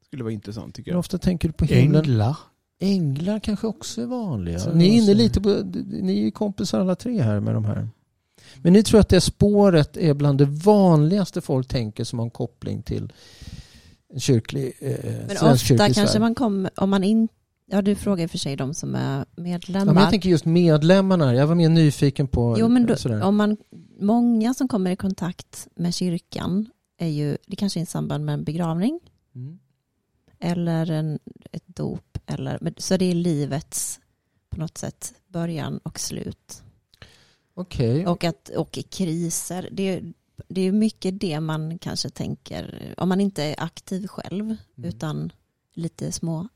Skulle 0.06 0.22
vara 0.24 0.32
intressant 0.32 0.74
tycker 0.74 0.90
hur 0.90 0.94
jag. 0.94 0.98
ofta 0.98 1.18
tänker 1.18 1.48
du 1.48 1.52
på 1.52 1.64
himlen? 1.64 2.02
Änglar. 2.04 2.36
Änglar 2.78 3.38
kanske 3.40 3.66
också 3.66 4.02
är 4.02 4.06
vanliga. 4.06 4.58
Så 4.58 4.72
Ni 4.74 4.88
är 4.88 4.92
inne 5.02 5.14
lite 5.14 5.40
på, 5.40 5.48
ni 5.86 6.18
är 6.18 6.24
ju 6.24 6.30
kompisar 6.30 6.80
alla 6.80 6.94
tre 6.94 7.22
här 7.22 7.40
med 7.40 7.54
de 7.54 7.64
här. 7.64 7.88
Men 8.62 8.72
ni 8.72 8.82
tror 8.82 9.00
att 9.00 9.08
det 9.08 9.20
spåret 9.20 9.96
är 9.96 10.14
bland 10.14 10.38
det 10.38 10.44
vanligaste 10.44 11.40
folk 11.40 11.68
tänker 11.68 12.04
som 12.04 12.18
har 12.18 12.26
en 12.26 12.30
koppling 12.30 12.82
till 12.82 13.12
en 14.14 14.20
kyrklig, 14.20 14.72
eh, 14.80 14.96
Men 15.26 15.30
ofta 15.52 15.76
kanske 15.76 16.06
Sverige. 16.06 16.20
man 16.20 16.34
kommer, 16.34 16.70
om 16.76 16.90
man 16.90 17.04
inte, 17.04 17.34
ja 17.66 17.82
du 17.82 17.94
frågar 17.94 18.28
för 18.28 18.38
sig 18.38 18.56
de 18.56 18.74
som 18.74 18.94
är 18.94 19.18
Ja, 19.18 19.42
medlemmar. 19.42 19.92
men 19.94 20.02
jag 20.02 20.10
tänker 20.10 20.28
just 20.28 20.44
medlemmarna. 20.44 21.34
Jag 21.34 21.46
var 21.46 21.54
mer 21.54 21.68
nyfiken 21.68 22.28
på 22.28 22.56
jo 22.58 22.68
men 22.68 22.86
då, 22.86 23.24
om 23.24 23.36
man, 23.36 23.56
många 24.00 24.54
som 24.54 24.68
kommer 24.68 24.90
i 24.90 24.96
kontakt 24.96 25.68
med 25.74 25.94
kyrkan 25.94 26.66
är 26.98 27.08
ju, 27.08 27.36
det 27.46 27.56
kanske 27.56 27.80
är 27.80 27.82
i 27.82 27.86
samband 27.86 28.24
med 28.24 28.32
en 28.32 28.44
begravning 28.44 29.00
Mm. 29.34 29.58
eller 30.40 30.90
en, 30.90 31.18
ett 31.52 31.62
dop. 31.66 32.18
Eller, 32.26 32.58
men- 32.60 32.74
så 32.78 32.96
det 32.96 33.04
är 33.10 33.14
livets 33.14 34.00
på 34.50 34.60
något 34.60 34.78
sätt 34.78 35.14
början 35.28 35.78
och 35.78 36.00
slut. 36.00 36.62
Okej. 37.56 38.06
Och, 38.06 38.24
att, 38.24 38.48
och 38.48 38.78
i 38.78 38.82
kriser. 38.82 39.68
Det, 39.72 39.82
är- 39.82 40.12
det 40.48 40.60
är 40.60 40.72
mycket 40.72 41.20
det 41.20 41.40
man 41.40 41.78
kanske 41.78 42.10
tänker, 42.10 42.94
om 42.96 43.08
man 43.08 43.20
inte 43.20 43.42
är 43.44 43.54
aktiv 43.58 44.06
själv 44.06 44.44
Mm. 44.44 44.88
utan 44.90 45.32
lite 45.74 46.12
små, 46.12 46.48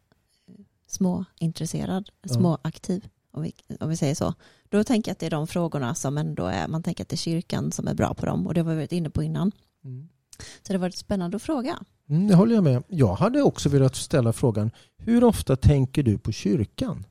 små 0.87 1.25
intresserad, 1.39 2.11
Ja. 2.23 2.29
små 2.35 2.59
aktiv 2.63 3.09
om 3.31 3.43
vi, 3.43 3.53
om 3.81 3.89
vi 3.89 3.97
säger 3.97 4.15
så. 4.15 4.35
Då 4.69 4.85
tänker 4.85 5.09
jag 5.11 5.13
att 5.15 5.19
det 5.19 5.27
är 5.27 5.31
de 5.31 5.47
frågorna 5.47 5.95
som 5.95 6.19
ändå 6.19 6.47
är, 6.47 6.69
man 6.69 6.83
tänker 6.83 7.05
att 7.05 7.09
det 7.09 7.15
är 7.15 7.19
kyrkan 7.19 7.73
som 7.73 7.89
är 7.89 7.95
bra 7.95 8.15
på 8.15 8.27
dem 8.27 8.47
och 8.47 8.55
det 8.55 8.61
har 8.61 8.71
vi 8.71 8.77
varit 8.77 8.93
inne 8.93 9.11
på 9.11 9.23
innan. 9.23 9.53
Mm. 9.85 10.09
Så 10.39 10.73
det 10.73 10.75
har 10.75 10.79
varit 10.81 10.95
spännande 10.97 11.37
att 11.37 11.43
fråga. 11.43 11.79
Mm, 12.09 12.29
det 12.29 12.35
håller 12.35 12.55
jag 12.55 12.65
med. 12.65 12.83
Jag 12.89 13.15
hade 13.15 13.43
också 13.43 13.69
velat 13.69 13.97
ställa 13.97 14.33
frågan, 14.33 14.71
hur 14.97 15.25
ofta 15.25 15.57
tänker 15.57 16.03
du 16.03 16.19
på 16.19 16.33
kyrkan? 16.33 17.07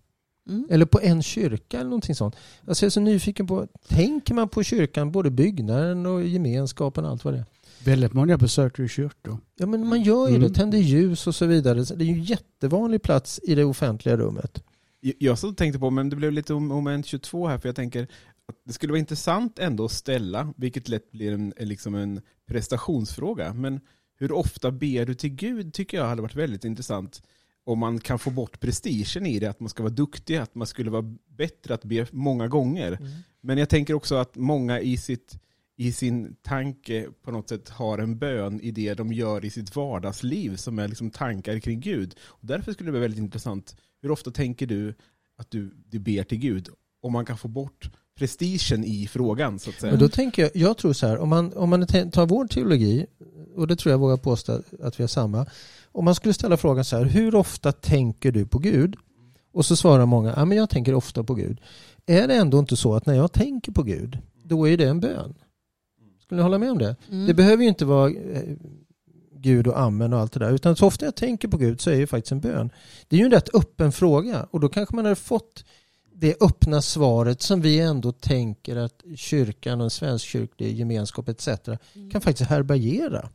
Mm. 0.50 0.68
Eller 0.70 0.86
på 0.86 1.00
en 1.02 1.24
kyrka 1.24 1.78
eller 1.80 1.90
någonting 1.90 2.16
sånt. 2.16 2.36
Alltså 2.68 2.86
jag 2.86 2.88
är 2.88 2.92
så 2.92 3.00
nyfiken 3.00 3.48
på, 3.48 3.68
tänker 3.88 4.34
man 4.34 4.50
på 4.50 4.64
kyrkan, 4.64 5.12
både 5.12 5.30
byggnaden 5.32 6.06
och 6.06 6.24
gemenskapen 6.24 7.06
och 7.06 7.12
allt 7.12 7.24
vad 7.26 7.34
det 7.34 7.38
är? 7.40 7.46
Väldigt 7.86 8.14
många 8.14 8.38
besöker 8.38 8.84
ju 8.84 8.90
kyrkor. 8.90 9.38
Ja 9.56 9.66
men 9.66 9.88
man 9.88 10.02
gör 10.02 10.28
ju 10.30 10.36
Mm. 10.36 10.48
det, 10.48 10.56
tänder 10.56 10.78
ljus 10.78 11.28
och 11.28 11.36
så 11.36 11.46
vidare. 11.46 11.86
Så 11.86 11.96
Det 11.96 12.04
är 12.04 12.06
ju 12.06 12.14
en 12.14 12.24
jättevanlig 12.24 13.02
plats 13.02 13.40
i 13.44 13.56
det 13.56 13.64
offentliga 13.64 14.18
rummet. 14.18 14.64
Jag- 15.02 15.14
Jag 15.20 15.40
så 15.40 15.52
tänkte 15.52 15.80
på, 15.80 15.90
men 15.90 16.10
det 16.10 16.16
blev 16.16 16.32
lite 16.32 16.54
om- 16.54 16.68
moment 16.68 17.06
22 17.06 17.48
här, 17.48 17.58
för 17.58 17.70
jag 17.70 17.76
tänker 17.76 18.04
att 18.48 18.56
det 18.66 18.74
skulle 18.74 18.92
vara 18.92 19.00
intressant 19.00 19.60
ändå 19.60 19.86
att 19.86 19.92
ställa, 19.92 20.54
vilket 20.58 20.90
lätt 20.90 21.12
blir 21.12 21.32
en, 21.34 21.54
en, 21.58 21.68
liksom 21.68 21.96
en 21.96 22.22
prestationsfråga, 22.48 23.54
men 23.54 23.80
hur 24.20 24.32
ofta 24.32 24.72
ber 24.72 25.06
du 25.06 25.14
till 25.14 25.30
Gud 25.30 25.74
tycker 25.74 25.98
jag 25.98 26.06
hade 26.06 26.22
varit 26.22 26.36
väldigt 26.36 26.66
intressant. 26.66 27.22
Om 27.70 27.80
man 27.80 28.00
kan 28.00 28.20
få 28.20 28.30
bort 28.30 28.60
prestigen 28.60 29.26
i 29.26 29.40
det, 29.40 29.48
att 29.48 29.60
man 29.60 29.70
ska 29.70 29.84
vara 29.84 29.94
duktig, 29.94 30.36
att 30.36 30.56
man 30.56 30.68
skulle 30.68 30.90
vara 30.90 31.16
bättre 31.28 31.74
att 31.74 31.84
be 31.84 32.08
många 32.12 32.48
gånger. 32.48 33.00
Men 33.42 33.58
jag 33.58 33.70
tänker 33.70 33.94
också 33.94 34.16
att 34.16 34.36
många 34.36 34.80
i, 34.80 34.98
sitt, 34.98 35.40
i 35.76 35.92
sin 35.92 36.36
tanke 36.42 37.08
på 37.24 37.32
något 37.32 37.50
sätt 37.50 37.70
har 37.70 37.98
en 37.98 38.18
bön 38.18 38.62
i 38.62 38.72
det 38.72 38.94
de 38.94 39.14
gör 39.14 39.46
i 39.46 39.50
sitt 39.50 39.76
vardagsliv 39.76 40.56
som 40.56 40.80
är 40.80 40.88
liksom 40.88 41.12
tankar 41.12 41.60
kring 41.60 41.80
Gud. 41.80 42.16
Och 42.22 42.48
därför 42.48 42.74
skulle 42.74 42.88
det 42.88 42.92
vara 42.92 43.02
väldigt 43.02 43.20
intressant, 43.20 43.76
hur 44.02 44.12
ofta 44.12 44.32
tänker 44.32 44.68
du 44.68 44.96
att 45.38 45.52
du, 45.52 45.72
du 45.86 46.00
ber 46.00 46.24
till 46.24 46.38
Gud? 46.38 46.70
Om 47.02 47.14
man 47.14 47.26
kan 47.26 47.38
få 47.38 47.48
bort 47.48 47.92
prestigen 48.20 48.84
i 48.84 49.08
frågan 49.08 49.60
så 49.60 49.70
att 49.70 49.80
säga. 49.80 49.92
Men 49.92 50.00
då 50.00 50.10
tänker 50.10 50.42
jag, 50.42 50.52
jag 50.54 50.78
tror 50.78 50.94
så 50.94 51.08
här, 51.08 51.18
om 51.18 51.30
man, 51.30 51.54
om 51.54 51.70
man 51.70 51.88
tar 51.88 52.26
vår 52.26 52.48
teologi, 52.48 53.06
och 53.56 53.68
det 53.68 53.76
tror 53.76 53.92
jag 53.92 54.00
vågar 54.00 54.18
påstå 54.18 54.62
att 54.84 55.00
vi 55.00 55.04
har 55.04 55.08
samma, 55.08 55.46
om 55.92 56.06
man 56.06 56.16
skulle 56.16 56.34
ställa 56.34 56.58
frågan 56.58 56.86
så 56.86 56.98
här, 56.98 57.06
hur 57.06 57.36
ofta 57.36 57.72
tänker 57.72 58.32
du 58.32 58.46
på 58.46 58.60
Gud? 58.60 58.96
Och 59.54 59.66
så 59.66 59.76
svarar 59.76 60.06
många, 60.06 60.34
ja 60.36 60.46
men 60.46 60.58
jag 60.58 60.70
tänker 60.70 60.94
ofta 60.94 61.24
på 61.24 61.34
Gud. 61.34 61.62
Är 62.06 62.28
det 62.28 62.36
ändå 62.36 62.60
inte 62.60 62.76
så 62.76 62.96
att 62.96 63.06
när 63.06 63.16
jag 63.16 63.32
tänker 63.32 63.72
på 63.72 63.84
Gud, 63.84 64.18
då 64.44 64.68
är 64.68 64.78
det 64.78 64.86
en 64.86 65.00
bön? 65.00 65.34
Skulle 66.22 66.38
ni 66.38 66.44
hålla 66.44 66.58
med 66.58 66.72
om 66.72 66.78
det? 66.78 66.96
Mm. 67.12 67.28
Det 67.28 67.34
behöver 67.34 67.64
ju 67.64 67.70
inte 67.70 67.86
vara 67.86 68.10
eh, 68.10 68.44
Gud 69.36 69.68
och 69.68 69.80
amen 69.80 70.14
och 70.14 70.20
allt 70.20 70.32
det 70.32 70.40
där. 70.40 70.52
Utan 70.52 70.76
så 70.76 70.88
ofta 70.88 71.06
jag 71.06 71.16
tänker 71.16 71.48
på 71.48 71.58
Gud 71.58 71.82
så 71.82 71.90
är 71.90 72.00
det 72.00 72.08
faktiskt 72.08 72.32
en 72.32 72.40
bön. 72.40 72.70
Det 73.08 73.16
är 73.16 73.20
ju 73.20 73.26
en 73.26 73.32
rätt 73.32 73.56
öppen 73.56 73.92
fråga 73.92 74.48
och 74.52 74.60
då 74.60 74.70
kanske 74.70 74.96
man 74.96 75.06
har 75.06 75.16
fått 75.16 75.66
det 76.20 76.36
öppna 76.42 76.82
svaret 76.82 77.42
som 77.42 77.62
vi 77.62 77.80
ändå 77.80 78.12
tänker 78.12 78.76
att 78.76 79.04
kyrkan 79.16 79.80
och 79.82 79.86
en 79.86 79.90
svenskkyrklig 79.90 80.80
gemenskap 80.80 81.30
etc. 81.30 81.48
kan 82.12 82.22
faktiskt 82.22 82.50
härbärgera. 82.50 83.30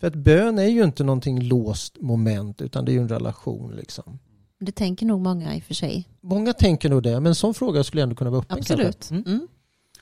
För 0.00 0.06
att 0.06 0.14
bön 0.14 0.58
är 0.58 0.66
ju 0.66 0.84
inte 0.84 1.04
någonting 1.04 1.42
låst 1.42 2.00
moment 2.00 2.62
utan 2.62 2.84
det 2.84 2.92
är 2.92 2.94
ju 2.94 3.00
en 3.00 3.08
relation. 3.08 3.76
Liksom. 3.76 4.18
Det 4.60 4.72
tänker 4.72 5.06
nog 5.06 5.20
många 5.20 5.56
i 5.56 5.58
och 5.58 5.62
för 5.62 5.74
sig. 5.74 6.08
Många 6.20 6.52
tänker 6.52 6.88
nog 6.88 7.02
det 7.02 7.20
men 7.20 7.26
en 7.26 7.34
sån 7.34 7.54
fråga 7.54 7.84
skulle 7.84 8.02
ändå 8.02 8.14
kunna 8.14 8.30
vara 8.30 8.40
öppen. 8.40 8.58
Absolut. 8.58 9.10
Mm. 9.10 9.22
Mm. 9.26 9.48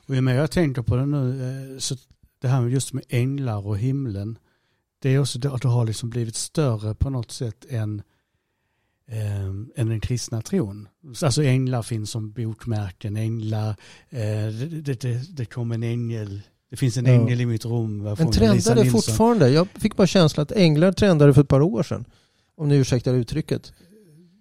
Och 0.06 0.14
ju 0.14 0.20
mer 0.20 0.34
jag 0.34 0.50
tänker 0.50 0.82
på 0.82 0.96
det 0.96 1.06
nu 1.06 1.42
eh, 1.74 1.78
så 1.78 1.96
det 2.40 2.48
här 2.48 2.60
med 2.60 2.70
just 2.72 2.92
med 2.92 3.04
änglar 3.08 3.66
och 3.66 3.78
himlen, 3.78 4.38
det 4.98 5.08
är 5.08 5.18
också 5.18 5.48
att 5.48 5.62
det 5.62 5.68
har 5.68 5.86
liksom 5.86 6.10
blivit 6.10 6.36
större 6.36 6.94
på 6.94 7.10
något 7.10 7.30
sätt 7.30 7.64
än, 7.68 8.02
eh, 9.08 9.44
än 9.76 9.88
den 9.88 10.00
kristna 10.00 10.42
tron. 10.42 10.88
Alltså 11.22 11.42
änglar 11.42 11.82
finns 11.82 12.10
som 12.10 12.32
bokmärken, 12.32 13.16
änglar, 13.16 13.68
eh, 14.08 14.48
det, 14.82 15.00
det, 15.00 15.36
det, 15.36 15.44
kom 15.44 15.72
en 15.72 15.82
ängel, 15.82 16.42
det 16.70 16.76
finns 16.76 16.96
en 16.96 17.06
Ja. 17.06 17.12
ängel 17.12 17.40
i 17.40 17.46
mitt 17.46 17.64
rum. 17.64 18.02
Men 18.02 18.30
trendar 18.30 18.74
det 18.74 18.90
fortfarande? 18.90 19.50
Jag 19.50 19.68
fick 19.68 19.96
bara 19.96 20.06
känslan 20.06 20.42
att 20.42 20.52
änglar 20.52 20.92
trendade 20.92 21.34
för 21.34 21.40
ett 21.40 21.48
par 21.48 21.60
år 21.60 21.82
sedan. 21.82 22.04
Om 22.56 22.68
ni 22.68 22.76
ursäktar 22.76 23.14
uttrycket. 23.14 23.72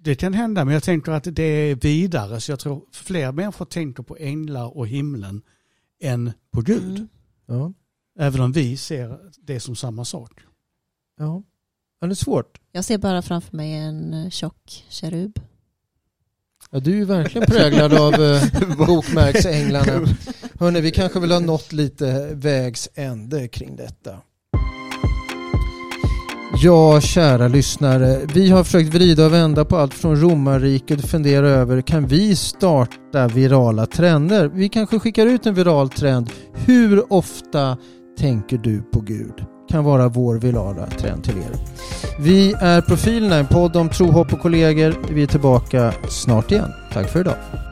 Det 0.02 0.16
kan 0.16 0.34
hända, 0.34 0.66
men 0.66 0.74
jag 0.74 0.84
tänker 0.84 1.12
att 1.12 1.28
det 1.36 1.44
är 1.44 1.76
vidare. 1.76 2.42
Så 2.42 2.52
jag 2.52 2.60
tror 2.60 2.82
fler 2.92 3.32
människor 3.32 3.66
tänker 3.66 4.04
på 4.04 4.18
änglar 4.18 4.78
och 4.78 4.88
himlen 4.88 5.42
än 6.02 6.32
på 6.52 6.62
Gud. 6.62 6.98
Mm. 6.98 7.08
Ja. 7.46 7.74
Även 8.20 8.42
om 8.42 8.52
vi 8.52 8.78
ser 8.78 9.18
det 9.42 9.60
som 9.60 9.76
samma 9.76 10.06
sak. 10.06 10.32
Ja. 11.18 11.44
Ja, 12.00 12.08
det 12.08 12.14
är 12.14 12.16
svårt. 12.16 12.58
Jag 12.72 12.86
ser 12.86 12.98
bara 12.98 13.22
framför 13.22 13.58
mig 13.58 13.74
en 13.74 14.14
eh, 14.14 14.30
tjock 14.30 14.86
kerub. 14.90 15.40
Ja, 16.72 16.80
du 16.80 16.92
är 16.92 16.96
ju 16.96 17.06
verkligen 17.06 17.48
präglad 17.48 17.94
av 17.94 18.14
eh, 18.14 18.44
bokmärksänglarna. 18.88 20.08
Hörrni, 20.60 20.82
vi 20.82 20.92
kanske 20.92 21.20
vill 21.20 21.32
ha 21.32 21.40
nått 21.40 21.74
lite 21.74 22.30
vägs 22.34 22.90
ände 22.96 23.48
kring 23.48 23.76
detta. 23.76 24.22
Ja, 26.64 27.02
kära 27.02 27.48
lyssnare. 27.48 28.22
Vi 28.34 28.50
har 28.50 28.64
försökt 28.64 28.94
vrida 28.94 29.26
och 29.26 29.34
vända 29.34 29.66
på 29.66 29.78
allt 29.78 29.94
från 29.94 30.22
romarriket 30.22 31.04
och 31.04 31.10
fundera 31.10 31.50
över 31.50 31.82
kan 31.82 32.08
vi 32.08 32.36
starta 32.36 33.28
virala 33.28 33.86
trender? 33.86 34.48
Vi 34.48 34.70
kanske 34.70 35.00
skickar 35.00 35.26
ut 35.26 35.46
en 35.46 35.54
viral 35.54 35.90
trend. 35.90 36.30
Hur 36.54 37.14
ofta 37.14 37.78
tänker 38.18 38.58
du 38.58 38.82
på 38.82 39.00
Gud? 39.02 39.57
Kan 39.70 39.84
vara 39.84 40.10
vår 40.10 40.36
virala 40.36 40.86
trend 40.86 41.24
till 41.24 41.38
er. 41.38 41.52
Vi 42.20 42.54
är 42.54 42.82
Profilerna, 42.82 43.36
en 43.36 43.48
podd 43.48 43.76
om 43.76 43.90
tro, 43.90 44.12
hopp 44.12 44.34
och 44.34 44.40
kollegor. 44.40 44.96
Vi 45.10 45.24
är 45.24 45.28
tillbaka 45.28 45.94
snart 46.10 46.52
igen. 46.52 46.72
Tack 46.94 47.10
för 47.10 47.20
idag. 47.20 47.67